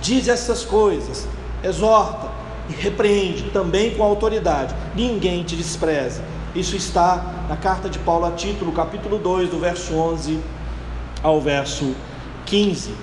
[0.01, 1.27] Diz essas coisas,
[1.63, 2.31] exorta,
[2.69, 4.75] e repreende também com autoridade.
[4.95, 6.23] Ninguém te despreza.
[6.55, 10.41] Isso está na carta de Paulo a Tito, no capítulo 2, do verso 11
[11.23, 11.95] ao verso
[12.47, 12.95] 15.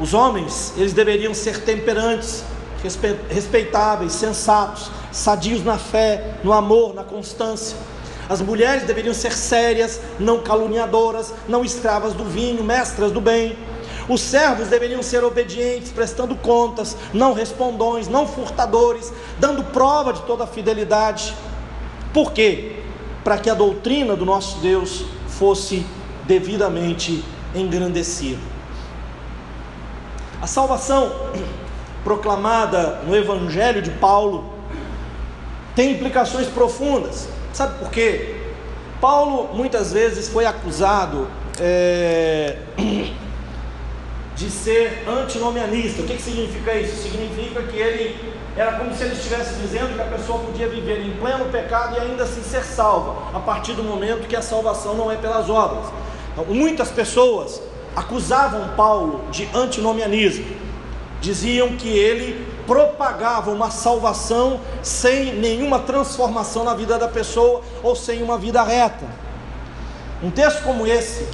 [0.00, 2.44] Os homens, eles deveriam ser temperantes,
[3.28, 7.76] respeitáveis, sensatos, sadios na fé, no amor, na constância.
[8.28, 13.56] As mulheres deveriam ser sérias, não caluniadoras, não escravas do vinho, mestras do bem
[14.08, 20.44] os servos deveriam ser obedientes, prestando contas, não respondões, não furtadores, dando prova de toda
[20.44, 21.34] a fidelidade.
[22.12, 22.76] Por quê?
[23.22, 25.86] Para que a doutrina do nosso Deus fosse
[26.24, 28.40] devidamente engrandecida.
[30.40, 31.12] A salvação
[32.04, 34.52] proclamada no Evangelho de Paulo
[35.74, 37.28] tem implicações profundas.
[37.52, 38.36] Sabe por quê?
[39.00, 41.28] Paulo muitas vezes foi acusado
[41.60, 42.56] é,
[44.36, 46.02] de ser antinomianista.
[46.02, 47.02] O que, que significa isso?
[47.02, 51.12] Significa que ele era como se ele estivesse dizendo que a pessoa podia viver em
[51.12, 55.10] pleno pecado e ainda assim ser salva, a partir do momento que a salvação não
[55.10, 55.86] é pelas obras.
[56.32, 57.62] Então, muitas pessoas
[57.96, 60.44] acusavam Paulo de antinomianismo,
[61.22, 68.22] diziam que ele propagava uma salvação sem nenhuma transformação na vida da pessoa ou sem
[68.22, 69.06] uma vida reta.
[70.20, 71.26] Um texto como esse,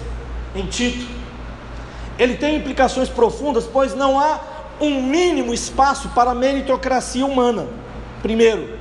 [0.55, 1.09] em Tito,
[2.18, 4.40] ele tem implicações profundas, pois não há
[4.79, 7.66] um mínimo espaço para a meritocracia humana.
[8.22, 8.79] Primeiro,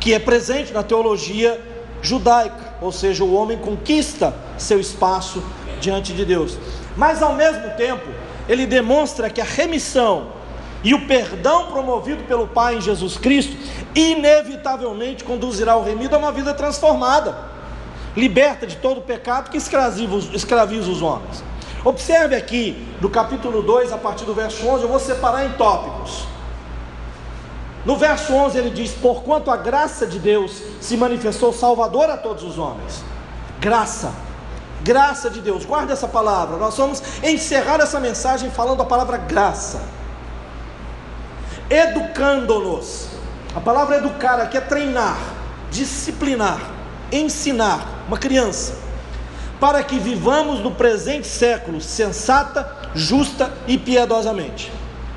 [0.00, 1.60] que é presente na teologia
[2.02, 5.42] judaica, ou seja, o homem conquista seu espaço
[5.80, 6.58] diante de Deus.
[6.96, 8.08] Mas ao mesmo tempo,
[8.50, 10.32] ele demonstra que a remissão
[10.82, 13.56] e o perdão promovido pelo Pai em Jesus Cristo
[13.94, 17.38] inevitavelmente conduzirá o remido a uma vida transformada,
[18.16, 21.44] liberta de todo o pecado que escraviza os homens.
[21.84, 26.24] Observe aqui, do capítulo 2, a partir do verso 11, eu vou separar em tópicos.
[27.86, 32.42] No verso 11 ele diz: Porquanto a graça de Deus se manifestou salvador a todos
[32.42, 33.04] os homens.
[33.60, 34.12] Graça,
[34.82, 36.56] graça de Deus, guarda essa palavra.
[36.56, 39.80] Nós vamos encerrar essa mensagem falando a palavra graça,
[41.68, 43.08] educando-nos.
[43.54, 45.18] A palavra educar aqui é treinar,
[45.70, 46.60] disciplinar,
[47.10, 48.74] ensinar uma criança
[49.60, 54.72] para que vivamos no presente século sensata, justa e piedosamente.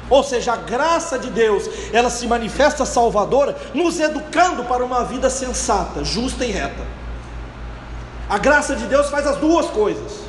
[0.10, 5.30] Ou seja, a graça de Deus, ela se manifesta salvadora, nos educando para uma vida
[5.30, 6.93] sensata, justa e reta.
[8.30, 10.24] A graça de Deus faz as duas coisas.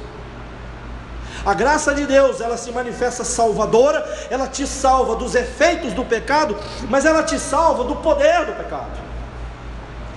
[1.44, 6.56] A graça de Deus, ela se manifesta salvadora, ela te salva dos efeitos do pecado,
[6.88, 9.04] mas ela te salva do poder do pecado.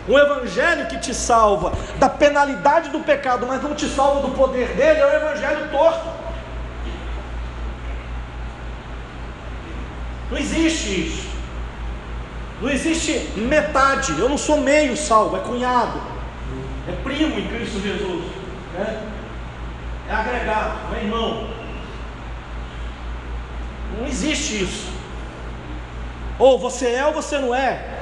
[0.07, 4.69] Um evangelho que te salva da penalidade do pecado, mas não te salva do poder
[4.69, 6.07] dele, é um evangelho torto.
[10.31, 11.27] Não existe isso.
[12.61, 14.17] Não existe metade.
[14.17, 16.01] Eu não sou meio salvo, é cunhado,
[16.87, 18.25] é primo em Cristo Jesus,
[18.73, 19.01] né?
[20.09, 21.47] é agregado, é irmão.
[23.97, 24.89] Não existe isso.
[26.39, 27.97] Ou você é ou você não é.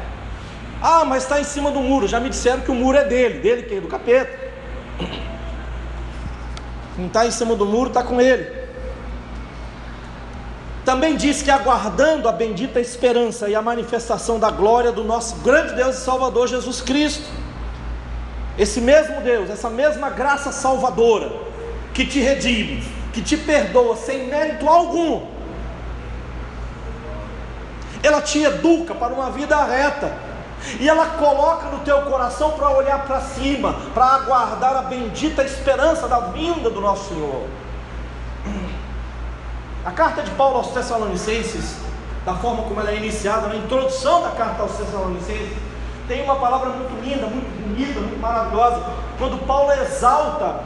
[0.81, 2.07] Ah, mas está em cima do muro.
[2.07, 3.39] Já me disseram que o muro é dele.
[3.39, 3.79] Dele quem?
[3.79, 4.37] Do capeta.
[6.95, 8.65] Quem está em cima do muro está com ele.
[10.83, 15.73] Também diz que aguardando a bendita esperança e a manifestação da glória do nosso grande
[15.73, 17.44] Deus e Salvador Jesus Cristo.
[18.57, 21.31] Esse mesmo Deus, essa mesma graça salvadora,
[21.93, 25.27] que te redime, que te perdoa sem mérito algum,
[28.01, 30.13] ela te educa para uma vida reta,
[30.79, 36.07] e ela coloca no teu coração para olhar para cima, para aguardar a bendita esperança
[36.07, 37.43] da vinda do nosso Senhor.
[39.85, 41.75] A carta de Paulo aos Tessalonicenses,
[42.25, 45.55] da forma como ela é iniciada, na introdução da carta aos Tessalonicenses,
[46.07, 48.83] tem uma palavra muito linda, muito bonita, muito maravilhosa,
[49.17, 50.63] quando Paulo exalta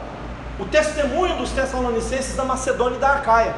[0.58, 3.54] o testemunho dos Tessalonicenses da Macedônia e da Acaia,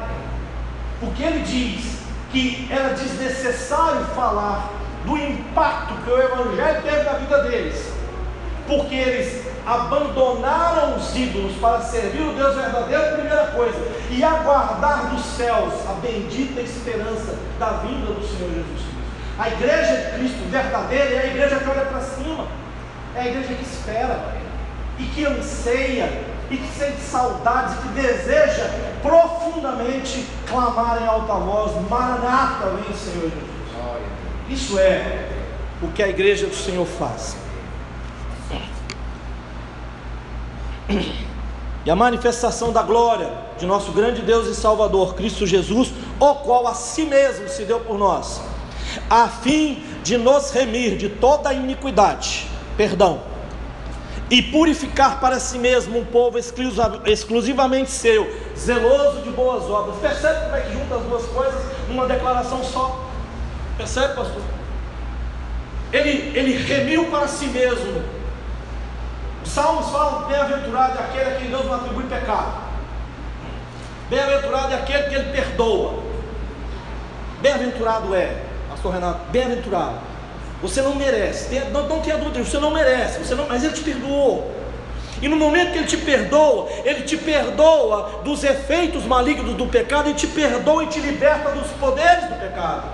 [0.99, 1.99] porque ele diz
[2.31, 4.69] que era desnecessário falar
[5.05, 7.93] do impacto que o Evangelho teve na vida deles,
[8.67, 13.77] porque eles abandonaram os ídolos para servir o Deus verdadeiro, primeira coisa,
[14.09, 18.93] e aguardar dos céus a bendita esperança da vinda do Senhor Jesus Cristo.
[19.37, 22.47] A igreja de Cristo verdadeira é a igreja que olha para cima,
[23.15, 24.35] é a igreja que espera
[24.99, 28.69] e que anseia e que sente saudades, que deseja
[29.01, 33.53] profundamente clamar em alta voz: Maranata, vem Senhor Jesus.
[34.49, 35.29] Isso é
[35.81, 37.37] o que a igreja do Senhor faz.
[41.85, 46.67] E a manifestação da glória de nosso grande Deus e Salvador, Cristo Jesus, o qual
[46.67, 48.41] a si mesmo se deu por nós,
[49.09, 52.47] a fim de nos remir de toda a iniquidade,
[52.77, 53.21] perdão,
[54.29, 59.97] e purificar para si mesmo um povo exclusivamente seu, zeloso de boas obras.
[59.97, 63.09] Percebe como é que junta as duas coisas numa declaração só?
[63.77, 64.41] Percebe, pastor?
[65.91, 68.03] Ele, ele remiu para si mesmo.
[69.43, 72.63] Os salmos falam: bem-aventurado é aquele a quem Deus não atribui pecado.
[74.09, 76.01] Bem-aventurado é aquele que ele perdoa.
[77.41, 80.12] Bem-aventurado é, pastor Renato, bem-aventurado.
[80.63, 83.81] Você não merece, não, não tenha dúvida, você não merece, você não, mas ele te
[83.81, 84.49] perdoou.
[85.21, 90.09] E no momento que ele te perdoa, ele te perdoa dos efeitos malignos do pecado,
[90.09, 92.85] e te perdoa e te liberta dos poderes do pecado.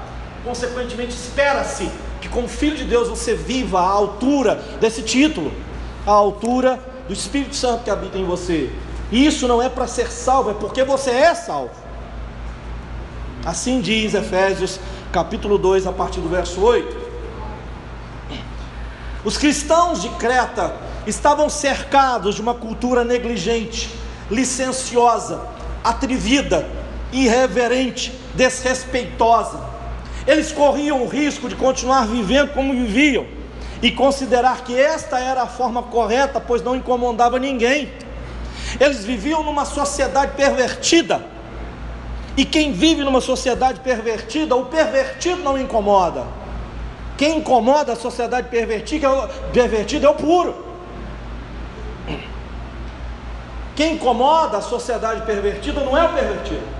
[0.44, 1.88] Consequentemente, espera-se
[2.20, 5.54] que, como filho de Deus, você viva à altura desse título,
[6.08, 8.72] à altura do Espírito Santo que habita em você.
[9.12, 11.70] E isso não é para ser salvo, é porque você é salvo.
[13.46, 14.80] Assim diz Efésios
[15.12, 16.99] capítulo 2, a partir do verso 8.
[19.24, 20.74] Os cristãos de Creta
[21.06, 23.90] estavam cercados de uma cultura negligente,
[24.30, 25.42] licenciosa,
[25.84, 26.68] atrevida,
[27.12, 29.70] irreverente, desrespeitosa
[30.30, 33.26] eles corriam o risco de continuar vivendo como viviam
[33.82, 37.92] e considerar que esta era a forma correta, pois não incomodava ninguém.
[38.80, 41.26] Eles viviam numa sociedade pervertida.
[42.38, 46.26] E quem vive numa sociedade pervertida, o pervertido não incomoda.
[47.20, 49.08] Quem incomoda a sociedade pervertida,
[49.54, 50.66] pervertida é o puro.
[53.76, 56.80] Quem incomoda a sociedade pervertida não é o pervertido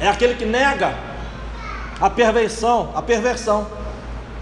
[0.00, 0.94] é aquele que nega
[2.00, 3.66] a perversão, a perversão.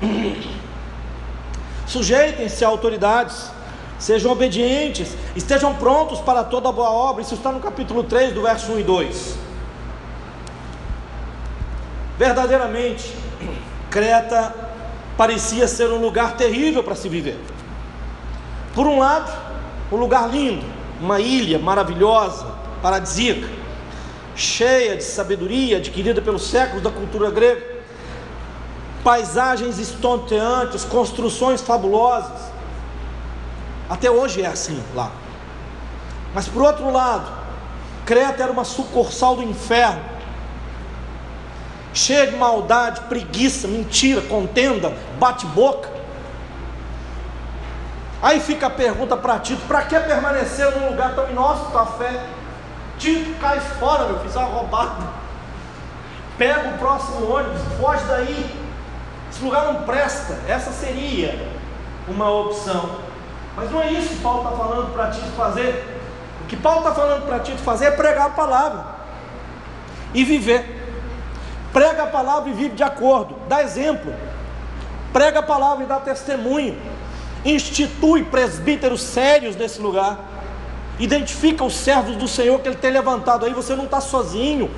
[1.87, 3.51] Sujeitem-se a autoridades,
[3.99, 7.23] sejam obedientes, estejam prontos para toda boa obra.
[7.23, 9.39] Isso está no capítulo 3, do verso 1 e 2.
[12.19, 13.15] Verdadeiramente,
[13.91, 14.55] Creta
[15.17, 17.39] parecia ser um lugar terrível para se viver.
[18.75, 19.33] Por um lado,
[19.93, 20.65] um lugar lindo,
[21.01, 22.47] uma ilha maravilhosa,
[22.83, 23.65] paradisíaca
[24.37, 27.63] cheia de sabedoria adquirida pelos séculos da cultura grega,
[29.03, 32.53] paisagens estonteantes, construções fabulosas.
[33.89, 35.13] Até hoje é assim lá.
[36.35, 37.31] Mas por outro lado,
[38.05, 40.03] Creta era uma sucursal do inferno,
[41.95, 45.89] cheia de maldade, preguiça, mentira, contenda, bate-boca.
[48.21, 52.25] Aí fica a pergunta para Tito: para que permanecer num lugar tão inóspito a fé?
[52.99, 55.25] Tito, cai fora, meu filho, é uma roubada.
[56.37, 58.51] Pega o próximo ônibus, foge daí.
[59.31, 61.49] esse lugar não presta, essa seria
[62.09, 62.99] uma opção.
[63.57, 65.87] Mas não é isso que Paulo está falando para ti fazer.
[66.43, 68.85] O que Paulo está falando para ti fazer é pregar a palavra
[70.13, 70.84] e viver.
[71.75, 74.15] Prega a palavra e vive de acordo, dá exemplo.
[75.13, 76.79] Prega a palavra e dá testemunho.
[77.45, 80.21] Institui presbíteros sérios nesse lugar.
[81.01, 83.53] Identifica os servos do Senhor que Ele tem levantado aí.
[83.53, 84.71] Você não está sozinho.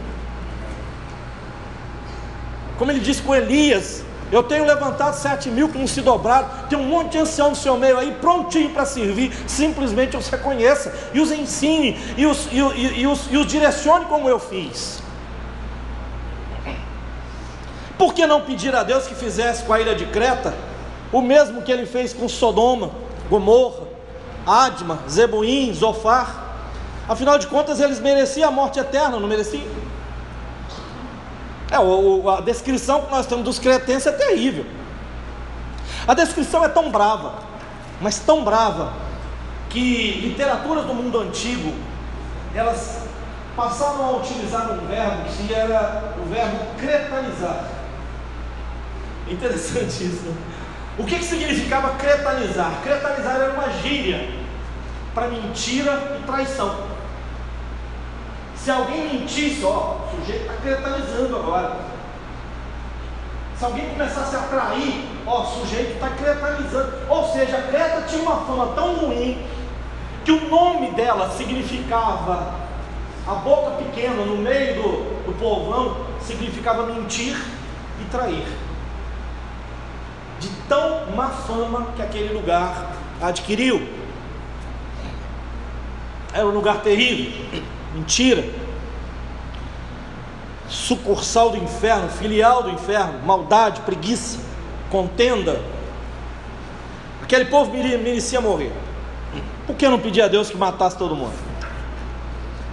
[2.78, 6.48] Como ele disse com Elias: Eu tenho levantado sete mil que não se dobraram.
[6.70, 9.34] Tem um monte de ancião no seu meio aí, prontinho para servir.
[9.46, 14.06] Simplesmente os reconheça e os ensine e os, e, e, e, os, e os direcione
[14.06, 15.04] como eu fiz.
[17.98, 20.54] Por que não pedir a Deus que fizesse com a ilha de Creta
[21.12, 22.90] o mesmo que ele fez com Sodoma,
[23.30, 23.86] Gomorra,
[24.46, 26.44] Adma, Zeboim, Zofar?
[27.08, 29.64] Afinal de contas, eles mereciam a morte eterna, não mereciam?
[31.70, 34.66] É, o, a descrição que nós temos dos cretenses é terrível.
[36.06, 37.34] A descrição é tão brava,
[38.00, 38.92] mas tão brava,
[39.70, 41.72] que literaturas do mundo antigo,
[42.54, 43.02] elas
[43.56, 47.75] passaram a utilizar um verbo que era o verbo cretanizar.
[49.28, 50.34] Interessante isso.
[50.98, 52.80] O que, que significava cretanizar?
[52.82, 54.28] Cretanizar era uma gíria
[55.14, 56.86] para mentira e traição.
[58.56, 61.76] Se alguém mentisse, ó, o sujeito está cretanizando agora.
[63.58, 66.92] Se alguém começasse a trair, ó, o sujeito está cretanizando.
[67.08, 69.46] Ou seja, a Creta tinha uma fama tão ruim
[70.24, 72.54] que o nome dela significava
[73.26, 77.36] a boca pequena no meio do, do povão, significava mentir
[78.00, 78.46] e trair.
[80.40, 83.88] De tão má fama que aquele lugar adquiriu.
[86.32, 87.32] Era um lugar terrível
[87.96, 88.44] mentira,
[90.68, 94.38] sucursal do inferno, filial do inferno, maldade, preguiça,
[94.90, 95.60] contenda.
[97.22, 98.72] Aquele povo merecia morrer.
[99.66, 101.34] Por que não pedir a Deus que matasse todo mundo?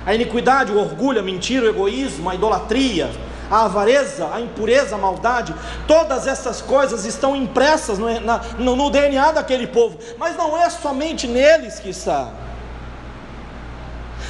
[0.05, 3.09] A iniquidade, o orgulho, a mentira, o egoísmo, a idolatria,
[3.49, 5.53] a avareza, a impureza, a maldade,
[5.87, 10.69] todas essas coisas estão impressas no, na, no, no DNA daquele povo, mas não é
[10.69, 12.29] somente neles que está.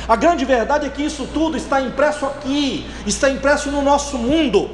[0.08, 4.70] A grande verdade é que isso tudo está impresso aqui, está impresso no nosso mundo.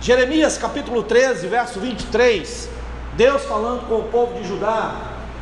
[0.00, 2.68] Jeremias capítulo 13, verso 23,
[3.16, 4.94] Deus falando com o povo de Judá,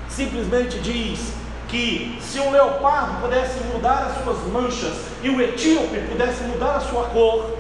[0.08, 6.44] simplesmente diz que se um leopardo pudesse mudar as suas manchas e o etíope pudesse
[6.44, 7.50] mudar a sua cor,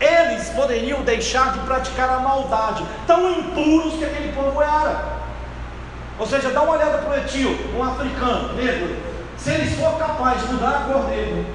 [0.00, 5.18] eles poderiam deixar de praticar a maldade, tão impuros que aquele povo era.
[6.18, 8.96] Ou seja, dá uma olhada para o etíope, um africano, negro.
[9.36, 11.46] Se ele for capaz de mudar a cor dele,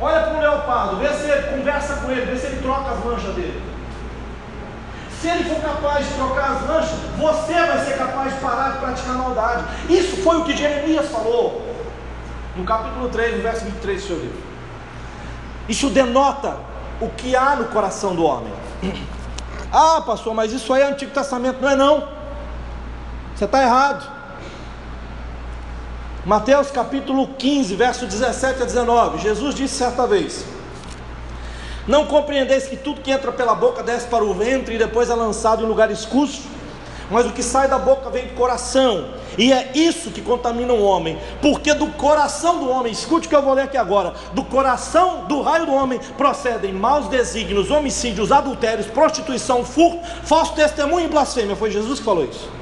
[0.00, 3.04] olha para o leopardo, vê se ele conversa com ele, vê se ele troca as
[3.04, 3.71] manchas dele.
[5.22, 8.78] Se ele for capaz de trocar as manchas, você vai ser capaz de parar de
[8.78, 9.64] praticar maldade.
[9.88, 11.64] Isso foi o que Jeremias falou
[12.56, 14.42] no capítulo 3, no verso 23 do seu livro.
[15.68, 16.56] Isso denota
[17.00, 18.52] o que há no coração do homem.
[19.74, 21.62] Ah, pastor, mas isso aí é Antigo Testamento.
[21.62, 22.06] Não é não.
[23.34, 24.06] Você está errado.
[26.26, 29.16] Mateus capítulo 15, verso 17 a 19.
[29.16, 30.44] Jesus disse certa vez:
[31.86, 35.14] Não compreendeis que tudo que entra pela boca desce para o ventre e depois é
[35.14, 36.42] lançado em lugar escuso?
[37.12, 40.82] mas o que sai da boca vem do coração, e é isso que contamina o
[40.82, 44.42] homem, porque do coração do homem, escute o que eu vou ler aqui agora: do
[44.42, 51.08] coração do raio do homem procedem maus desígnios, homicídios, adultérios, prostituição, furto, falso testemunho e
[51.08, 51.54] blasfêmia.
[51.54, 52.61] Foi Jesus que falou isso.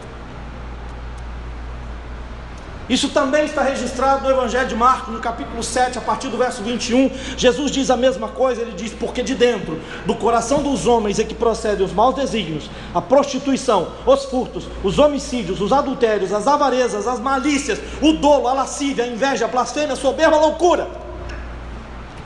[2.91, 6.61] Isso também está registrado no Evangelho de Marcos, no capítulo 7, a partir do verso
[6.61, 7.09] 21.
[7.37, 11.25] Jesus diz a mesma coisa, ele diz: Porque de dentro do coração dos homens é
[11.25, 17.07] que procedem os maus desígnios, a prostituição, os furtos, os homicídios, os adultérios, as avarezas,
[17.07, 20.91] as malícias, o dolo, a lascívia, a inveja, a blasfêmia, a soberba, a loucura.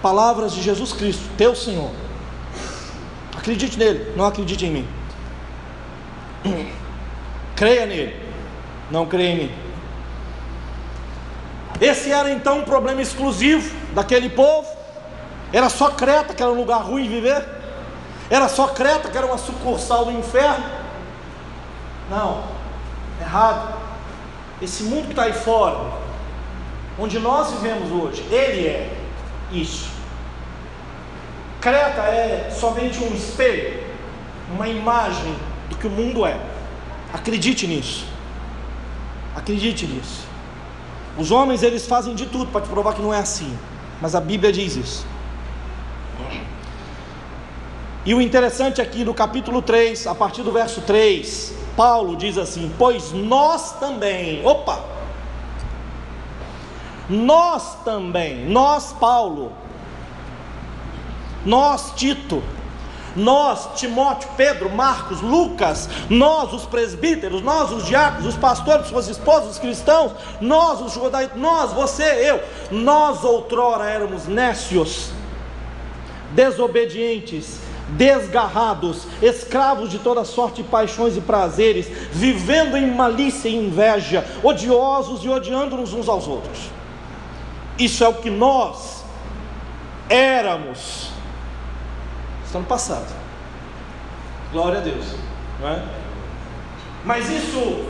[0.00, 1.90] Palavras de Jesus Cristo, teu Senhor.
[3.36, 4.88] Acredite nele, não acredite em mim.
[7.54, 8.16] Creia nele,
[8.90, 9.63] não creia em mim.
[11.80, 14.68] Esse era então um problema exclusivo daquele povo.
[15.52, 17.46] Era só Creta que era um lugar ruim de viver.
[18.30, 20.64] Era só Creta que era uma sucursal do inferno.
[22.10, 22.44] Não,
[23.20, 23.74] errado.
[24.60, 25.92] Esse mundo que está aí fora,
[26.98, 28.96] onde nós vivemos hoje, ele é
[29.52, 29.88] isso.
[31.60, 33.82] Creta é somente um espelho,
[34.54, 35.34] uma imagem
[35.70, 36.38] do que o mundo é.
[37.12, 38.06] Acredite nisso.
[39.34, 40.23] Acredite nisso.
[41.16, 43.56] Os homens eles fazem de tudo para te provar que não é assim,
[44.00, 45.06] mas a Bíblia diz isso.
[48.06, 52.70] E o interessante aqui no capítulo 3, a partir do verso 3, Paulo diz assim:
[52.78, 54.84] Pois nós também, opa,
[57.08, 59.52] nós também, nós, Paulo,
[61.46, 62.42] nós, Tito,
[63.16, 69.52] nós, Timóteo, Pedro, Marcos, Lucas, nós, os presbíteros, nós, os diáconos, os pastores, suas esposas,
[69.52, 75.10] os cristãos, nós, os judaicos, nós, você, eu, nós outrora éramos nécios,
[76.32, 77.58] desobedientes,
[77.90, 85.24] desgarrados, escravos de toda sorte de paixões e prazeres, vivendo em malícia e inveja, odiosos
[85.24, 86.70] e odiando-nos uns aos outros.
[87.78, 89.04] Isso é o que nós
[90.08, 91.13] éramos
[92.54, 93.12] está no passado.
[94.52, 95.04] Glória a Deus.
[95.60, 95.82] Não é?
[97.04, 97.84] Mas isso,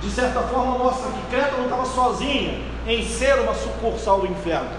[0.00, 4.70] de certa forma, mostra que Creta não estava sozinha em ser uma sucursal do inferno.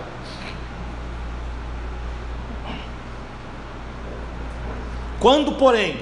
[5.19, 5.99] Quando, porém,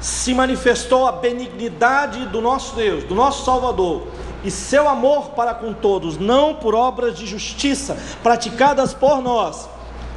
[0.00, 4.06] se manifestou a benignidade do nosso Deus, do nosso Salvador,
[4.42, 9.68] e seu amor para com todos, não por obras de justiça praticadas por nós,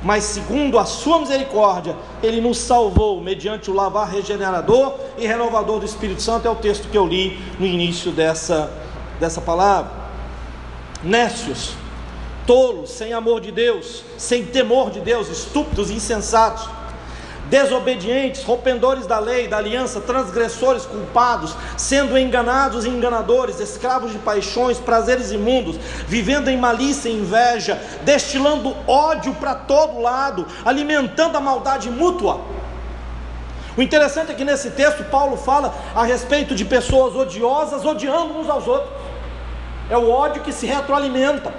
[0.04, 5.86] mas segundo a sua misericórdia, ele nos salvou mediante o lavar regenerador e renovador do
[5.86, 8.72] Espírito Santo, é o texto que eu li no início dessa,
[9.20, 10.04] dessa palavra.
[11.02, 11.74] Nécios,
[12.46, 16.83] tolos, sem amor de Deus, sem temor de Deus, estúpidos, insensatos
[17.54, 24.80] desobedientes, rompedores da lei, da aliança, transgressores, culpados, sendo enganados e enganadores, escravos de paixões,
[24.80, 25.76] prazeres imundos,
[26.08, 32.42] vivendo em malícia e inveja, destilando ódio para todo lado, alimentando a maldade mútua.
[33.78, 38.50] O interessante é que nesse texto Paulo fala a respeito de pessoas odiosas odiando uns
[38.50, 38.92] aos outros.
[39.92, 41.54] É o ódio que se retroalimenta.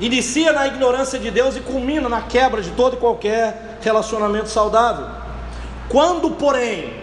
[0.00, 5.06] Inicia na ignorância de Deus e culmina na quebra de todo e qualquer relacionamento saudável.
[5.88, 7.02] Quando, porém,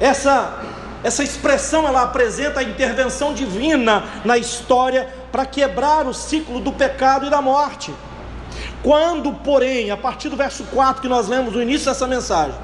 [0.00, 0.62] essa
[1.04, 7.26] essa expressão ela apresenta a intervenção divina na história para quebrar o ciclo do pecado
[7.26, 7.94] e da morte.
[8.82, 12.58] Quando, porém, a partir do verso 4 que nós lemos no início dessa mensagem,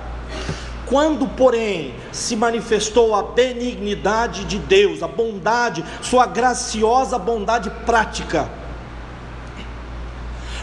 [0.92, 8.46] quando, porém, se manifestou a benignidade de Deus, a bondade, sua graciosa bondade prática,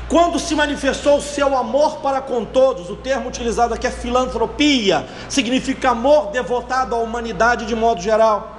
[0.07, 5.07] quando se manifestou o seu amor para com todos, o termo utilizado aqui é filantropia,
[5.27, 8.55] significa amor devotado à humanidade de modo geral.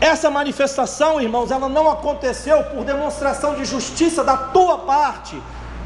[0.00, 5.38] Essa manifestação, irmãos, ela não aconteceu por demonstração de justiça da tua parte,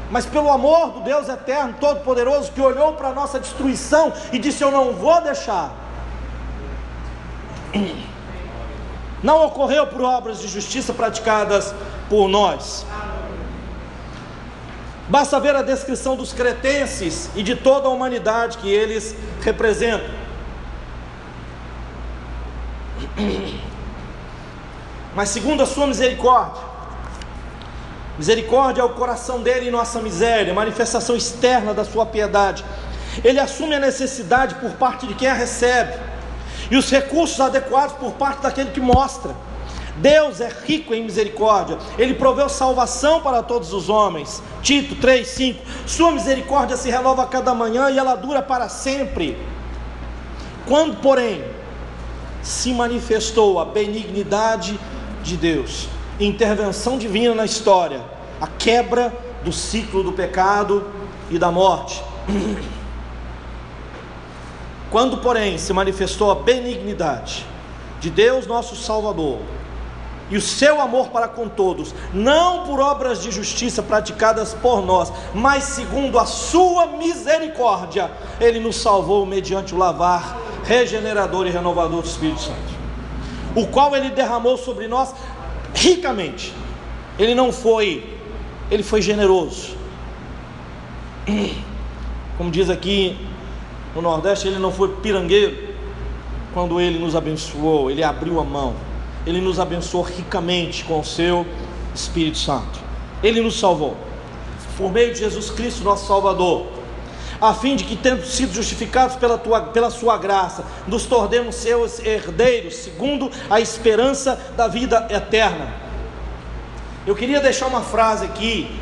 [0.09, 4.63] mas pelo amor do Deus eterno, todo-poderoso, que olhou para a nossa destruição e disse:
[4.63, 5.71] Eu não vou deixar.
[9.21, 11.73] Não ocorreu por obras de justiça praticadas
[12.09, 12.85] por nós.
[15.09, 20.09] Basta ver a descrição dos cretenses e de toda a humanidade que eles representam.
[25.15, 26.61] Mas segundo a sua misericórdia,
[28.17, 32.65] Misericórdia é o coração dele em nossa miséria, manifestação externa da sua piedade.
[33.23, 35.93] Ele assume a necessidade por parte de quem a recebe
[36.71, 39.35] e os recursos adequados por parte daquele que mostra.
[39.97, 44.43] Deus é rico em misericórdia, Ele proveu salvação para todos os homens.
[44.61, 45.55] Tito 3,5:
[45.87, 49.37] Sua misericórdia se renova a cada manhã e ela dura para sempre.
[50.67, 51.43] Quando, porém,
[52.43, 54.79] se manifestou a benignidade
[55.23, 55.87] de Deus,
[56.19, 58.01] intervenção divina na história,
[58.41, 59.13] a quebra
[59.43, 60.87] do ciclo do pecado
[61.29, 62.03] e da morte.
[64.89, 67.45] Quando, porém, se manifestou a benignidade
[67.99, 69.39] de Deus, nosso Salvador,
[70.29, 75.11] e o seu amor para com todos, não por obras de justiça praticadas por nós,
[75.33, 82.07] mas segundo a sua misericórdia, ele nos salvou mediante o lavar regenerador e renovador do
[82.07, 82.77] Espírito Santo,
[83.55, 85.13] o qual ele derramou sobre nós
[85.77, 86.53] ricamente.
[87.17, 88.03] Ele não foi,
[88.69, 89.75] ele foi generoso.
[92.37, 93.17] Como diz aqui
[93.95, 95.67] no Nordeste, ele não foi pirangueiro
[96.53, 98.73] quando ele nos abençoou, ele abriu a mão.
[99.25, 101.45] Ele nos abençoou ricamente com o seu
[101.93, 102.79] Espírito Santo.
[103.21, 103.95] Ele nos salvou.
[104.77, 106.65] Por meio de Jesus Cristo, nosso Salvador,
[107.39, 111.99] a fim de que, tendo sido justificados pela, tua, pela sua graça, nos tornemos seus
[111.99, 115.73] herdeiros, segundo a esperança da vida eterna.
[117.05, 118.79] Eu queria deixar uma frase aqui,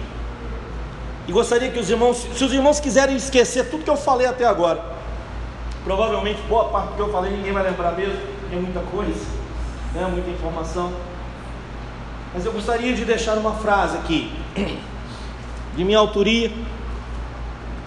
[1.27, 4.45] e gostaria que os irmãos, se os irmãos quiserem esquecer tudo que eu falei até
[4.45, 4.95] agora,
[5.85, 8.19] Provavelmente boa parte do que eu falei ninguém vai lembrar mesmo,
[8.51, 9.23] é muita coisa,
[9.93, 10.07] né?
[10.11, 10.91] muita informação.
[12.33, 14.33] Mas eu gostaria de deixar uma frase aqui,
[15.77, 16.51] de minha autoria,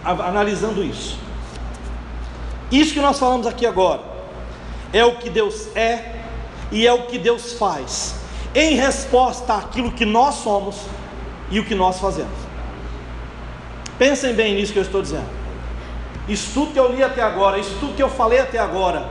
[0.04, 1.18] analisando isso.
[2.70, 4.02] Isso que nós falamos aqui agora
[4.92, 6.16] é o que Deus é
[6.70, 8.16] e é o que Deus faz,
[8.54, 10.76] em resposta àquilo que nós somos
[11.50, 12.36] e o que nós fazemos.
[13.98, 15.38] Pensem bem nisso que eu estou dizendo.
[16.28, 19.08] Isso tudo que eu li até agora, isso tudo que eu falei até agora,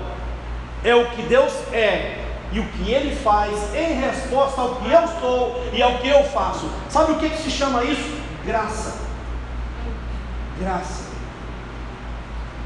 [0.84, 5.08] é o que Deus é e o que Ele faz em resposta ao que eu
[5.20, 6.70] sou e ao que eu faço.
[6.90, 8.18] Sabe o que, que se chama isso?
[8.46, 9.07] Graça.
[10.60, 11.04] Graça.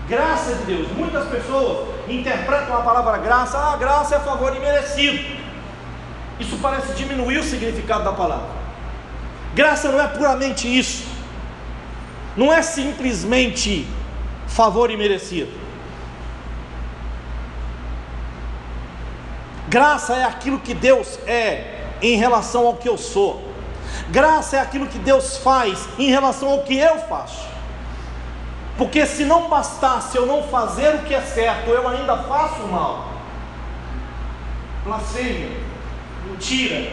[0.08, 0.92] Graça de Deus.
[0.92, 5.42] Muitas pessoas interpretam a palavra graça, ah, graça é favor imerecido.
[6.40, 8.50] Isso parece diminuir o significado da palavra.
[9.54, 11.06] Graça não é puramente isso.
[12.36, 13.88] Não é simplesmente
[14.48, 15.52] favor imerecido.
[19.68, 23.50] Graça é aquilo que Deus é em relação ao que eu sou.
[24.10, 27.52] Graça é aquilo que Deus faz em relação ao que eu faço.
[28.78, 33.08] Porque se não bastasse eu não fazer o que é certo, eu ainda faço mal.
[34.84, 35.52] Blasfêmia,
[36.26, 36.92] mentira,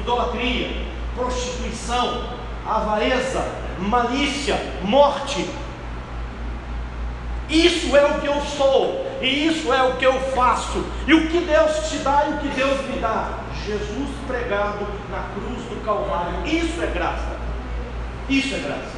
[0.00, 2.24] idolatria, prostituição,
[2.66, 3.44] avareza,
[3.78, 5.48] malícia, morte.
[7.48, 10.84] Isso é o que eu sou, e isso é o que eu faço.
[11.06, 13.38] E o que Deus te dá e o que Deus me dá?
[13.64, 16.46] Jesus pregado na cruz do Calvário.
[16.46, 17.36] Isso é graça.
[18.28, 18.97] Isso é graça.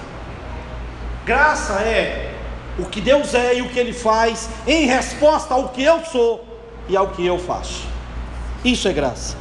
[1.24, 2.34] Graça é
[2.78, 6.44] o que Deus é e o que Ele faz em resposta ao que eu sou
[6.88, 7.86] e ao que eu faço.
[8.64, 9.36] Isso é graça.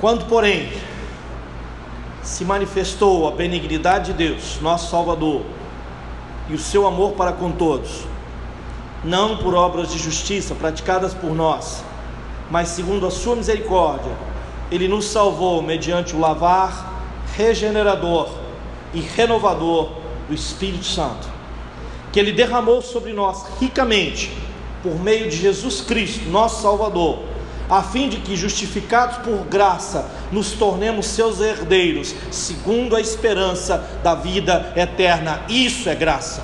[0.00, 0.72] Quando, porém,
[2.22, 5.42] se manifestou a benignidade de Deus, nosso Salvador,
[6.48, 8.06] e o seu amor para com todos,
[9.04, 11.84] não por obras de justiça praticadas por nós,
[12.50, 14.12] mas segundo a sua misericórdia,
[14.70, 16.92] ele nos salvou mediante o lavar
[17.36, 18.28] regenerador
[18.92, 19.90] e renovador
[20.28, 21.28] do Espírito Santo,
[22.12, 24.32] que ele derramou sobre nós ricamente
[24.82, 27.30] por meio de Jesus Cristo, nosso Salvador
[27.70, 34.16] a fim de que, justificados por graça, nos tornemos seus herdeiros, segundo a esperança da
[34.16, 35.42] vida eterna.
[35.48, 36.42] Isso é graça.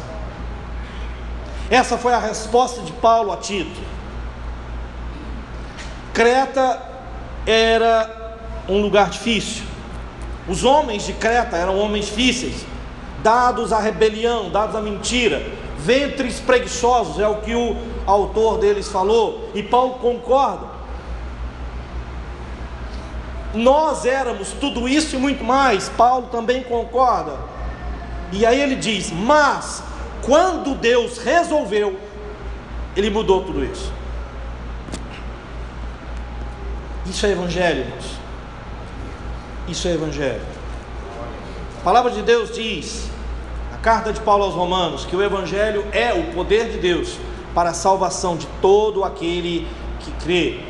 [1.69, 3.81] Essa foi a resposta de Paulo a Tito.
[6.15, 6.81] Creta
[7.47, 8.37] era
[8.69, 9.65] um lugar difícil.
[10.49, 12.67] Os homens de Creta eram homens difíceis,
[13.23, 15.43] dados à rebelião, dados à mentira,
[15.79, 17.77] ventres preguiçosos, é o que o
[18.07, 20.77] autor deles falou, e Paulo concorda.
[23.55, 25.89] Nós éramos tudo isso e muito mais.
[25.89, 27.39] Paulo também concorda.
[28.31, 29.83] E aí ele diz: Mas
[30.23, 31.99] quando Deus resolveu,
[32.95, 33.91] ele mudou tudo isso.
[37.09, 37.87] Isso é evangelho.
[39.69, 40.43] Isso é evangelho.
[41.81, 43.09] A palavra de Deus diz,
[43.73, 47.17] a carta de Paulo aos Romanos, que o evangelho é o poder de Deus
[47.55, 49.67] para a salvação de todo aquele
[50.01, 50.61] que crê,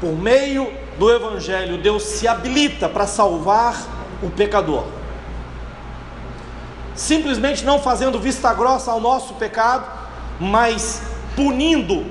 [0.00, 3.74] por meio do Evangelho, Deus se habilita para salvar
[4.22, 4.84] o pecador.
[6.94, 9.86] Simplesmente não fazendo vista grossa ao nosso pecado,
[10.38, 11.02] mas
[11.34, 12.04] punindo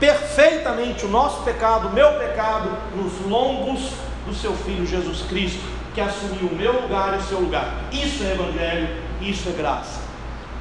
[0.00, 3.92] perfeitamente o nosso pecado, o meu pecado, nos lombos
[4.26, 5.60] do seu Filho Jesus Cristo,
[5.94, 7.84] que assumiu o meu lugar e o seu lugar.
[7.92, 8.88] Isso é Evangelho,
[9.20, 10.00] isso é graça.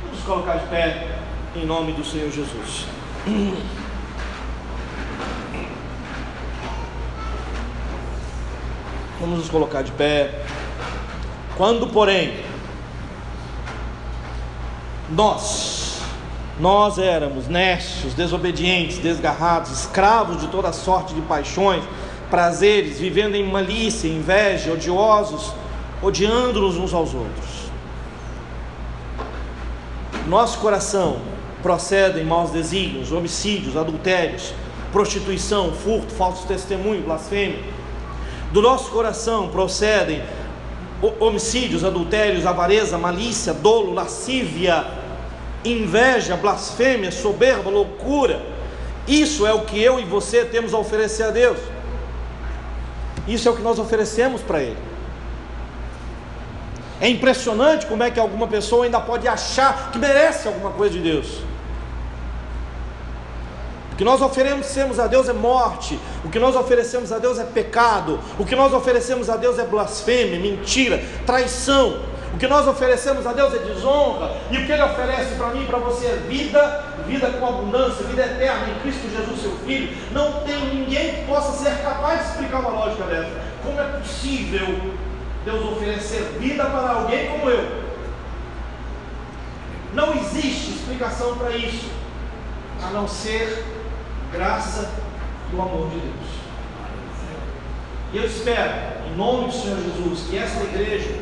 [0.03, 1.07] Vamos colocar de pé
[1.55, 2.85] em nome do Senhor Jesus.
[9.19, 10.43] Vamos nos colocar de pé.
[11.57, 12.43] Quando, porém,
[15.09, 15.78] nós,
[16.59, 21.83] nós éramos necios, desobedientes, desgarrados, escravos de toda sorte de paixões,
[22.29, 25.53] prazeres, vivendo em malícia, inveja, odiosos,
[26.01, 27.69] odiando-nos uns aos outros.
[30.27, 31.17] Nosso coração
[31.63, 34.53] procede em maus desígnios, homicídios, adultérios,
[34.91, 37.79] prostituição, furto, falso testemunho, blasfêmia
[38.51, 40.23] do nosso coração procedem
[41.19, 44.85] homicídios, adultérios, avareza, malícia, dolo, lascívia,
[45.63, 48.41] inveja, blasfêmia, soberba, loucura.
[49.07, 51.57] Isso é o que eu e você temos a oferecer a Deus.
[53.27, 54.77] Isso é o que nós oferecemos para Ele.
[57.01, 61.01] É impressionante como é que alguma pessoa ainda pode achar que merece alguma coisa de
[61.01, 61.49] Deus
[63.99, 68.17] que nós oferecemos a Deus é morte, o que nós oferecemos a Deus é pecado,
[68.39, 71.99] o que nós oferecemos a Deus é blasfêmia, mentira, traição,
[72.33, 75.63] O que nós oferecemos a Deus é desonra, e o que Ele oferece para mim
[75.63, 79.95] e para você é vida, vida com abundância, vida eterna em Cristo Jesus, seu Filho.
[80.11, 83.31] Não tem ninguém que possa ser capaz de explicar uma lógica dessa.
[83.63, 84.67] Como é possível
[85.43, 87.89] Deus oferecer vida para alguém como eu?
[89.93, 91.89] Não existe explicação para isso,
[92.83, 93.65] a não ser
[94.31, 94.91] graça
[95.51, 96.39] do amor de Deus.
[98.13, 98.71] E eu espero,
[99.07, 101.19] em nome do Senhor Jesus, que esta igreja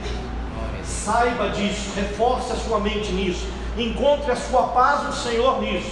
[1.08, 3.48] saiba disso, reforce a sua mente nisso,
[3.78, 5.92] encontre a sua paz no Senhor nisso.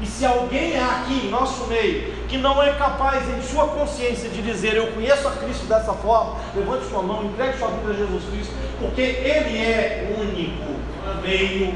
[0.00, 4.28] E se alguém há aqui em nosso meio que não é capaz em sua consciência
[4.28, 7.94] de dizer eu conheço a Cristo dessa forma, levante sua mão, entregue sua vida a
[7.94, 10.78] Jesus Cristo, porque Ele é o único
[11.22, 11.74] meio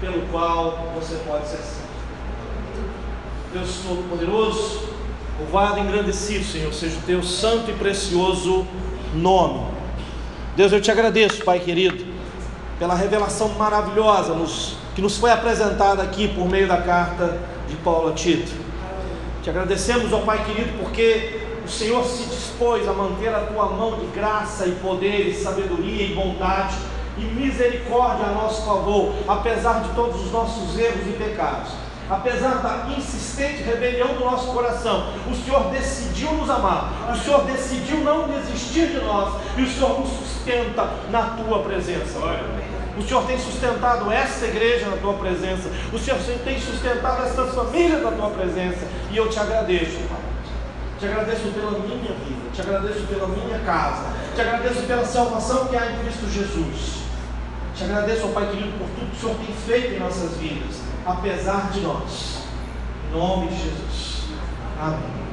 [0.00, 1.84] pelo qual você pode ser salvo.
[3.52, 4.94] Deus Todo-Poderoso,
[5.38, 8.64] Louvado e engrandecido, Senhor, seja o teu santo e precioso
[9.12, 9.73] nome.
[10.56, 12.06] Deus, eu te agradeço, Pai querido,
[12.78, 18.10] pela revelação maravilhosa nos, que nos foi apresentada aqui por meio da carta de Paulo
[18.10, 18.52] a Tito.
[19.42, 23.98] Te agradecemos, ó Pai querido, porque o Senhor se dispôs a manter a tua mão
[23.98, 26.76] de graça e poder e sabedoria e bondade
[27.18, 32.92] e misericórdia a nosso favor, apesar de todos os nossos erros e pecados apesar da
[32.96, 38.88] insistente rebelião do nosso coração, o Senhor decidiu nos amar, o Senhor decidiu não desistir
[38.88, 42.18] de nós, e o Senhor nos sustenta na tua presença.
[42.96, 48.02] O Senhor tem sustentado esta igreja na tua presença, o Senhor tem sustentado estas famílias
[48.02, 50.18] na tua presença, e eu te agradeço, Pai.
[50.98, 55.76] Te agradeço pela minha vida, te agradeço pela minha casa, te agradeço pela salvação que
[55.76, 57.02] há em Cristo Jesus.
[57.74, 61.70] Te agradeço, Pai querido, por tudo que o Senhor tem feito em nossas vidas apesar
[61.70, 62.44] de nós.
[63.08, 64.24] Em nome de Jesus.
[64.80, 65.24] Amém.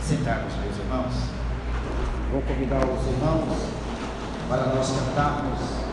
[0.00, 1.14] Sentarmos, meus irmãos.
[2.30, 3.68] Vou convidar os irmãos
[4.48, 5.82] para nós cantarmos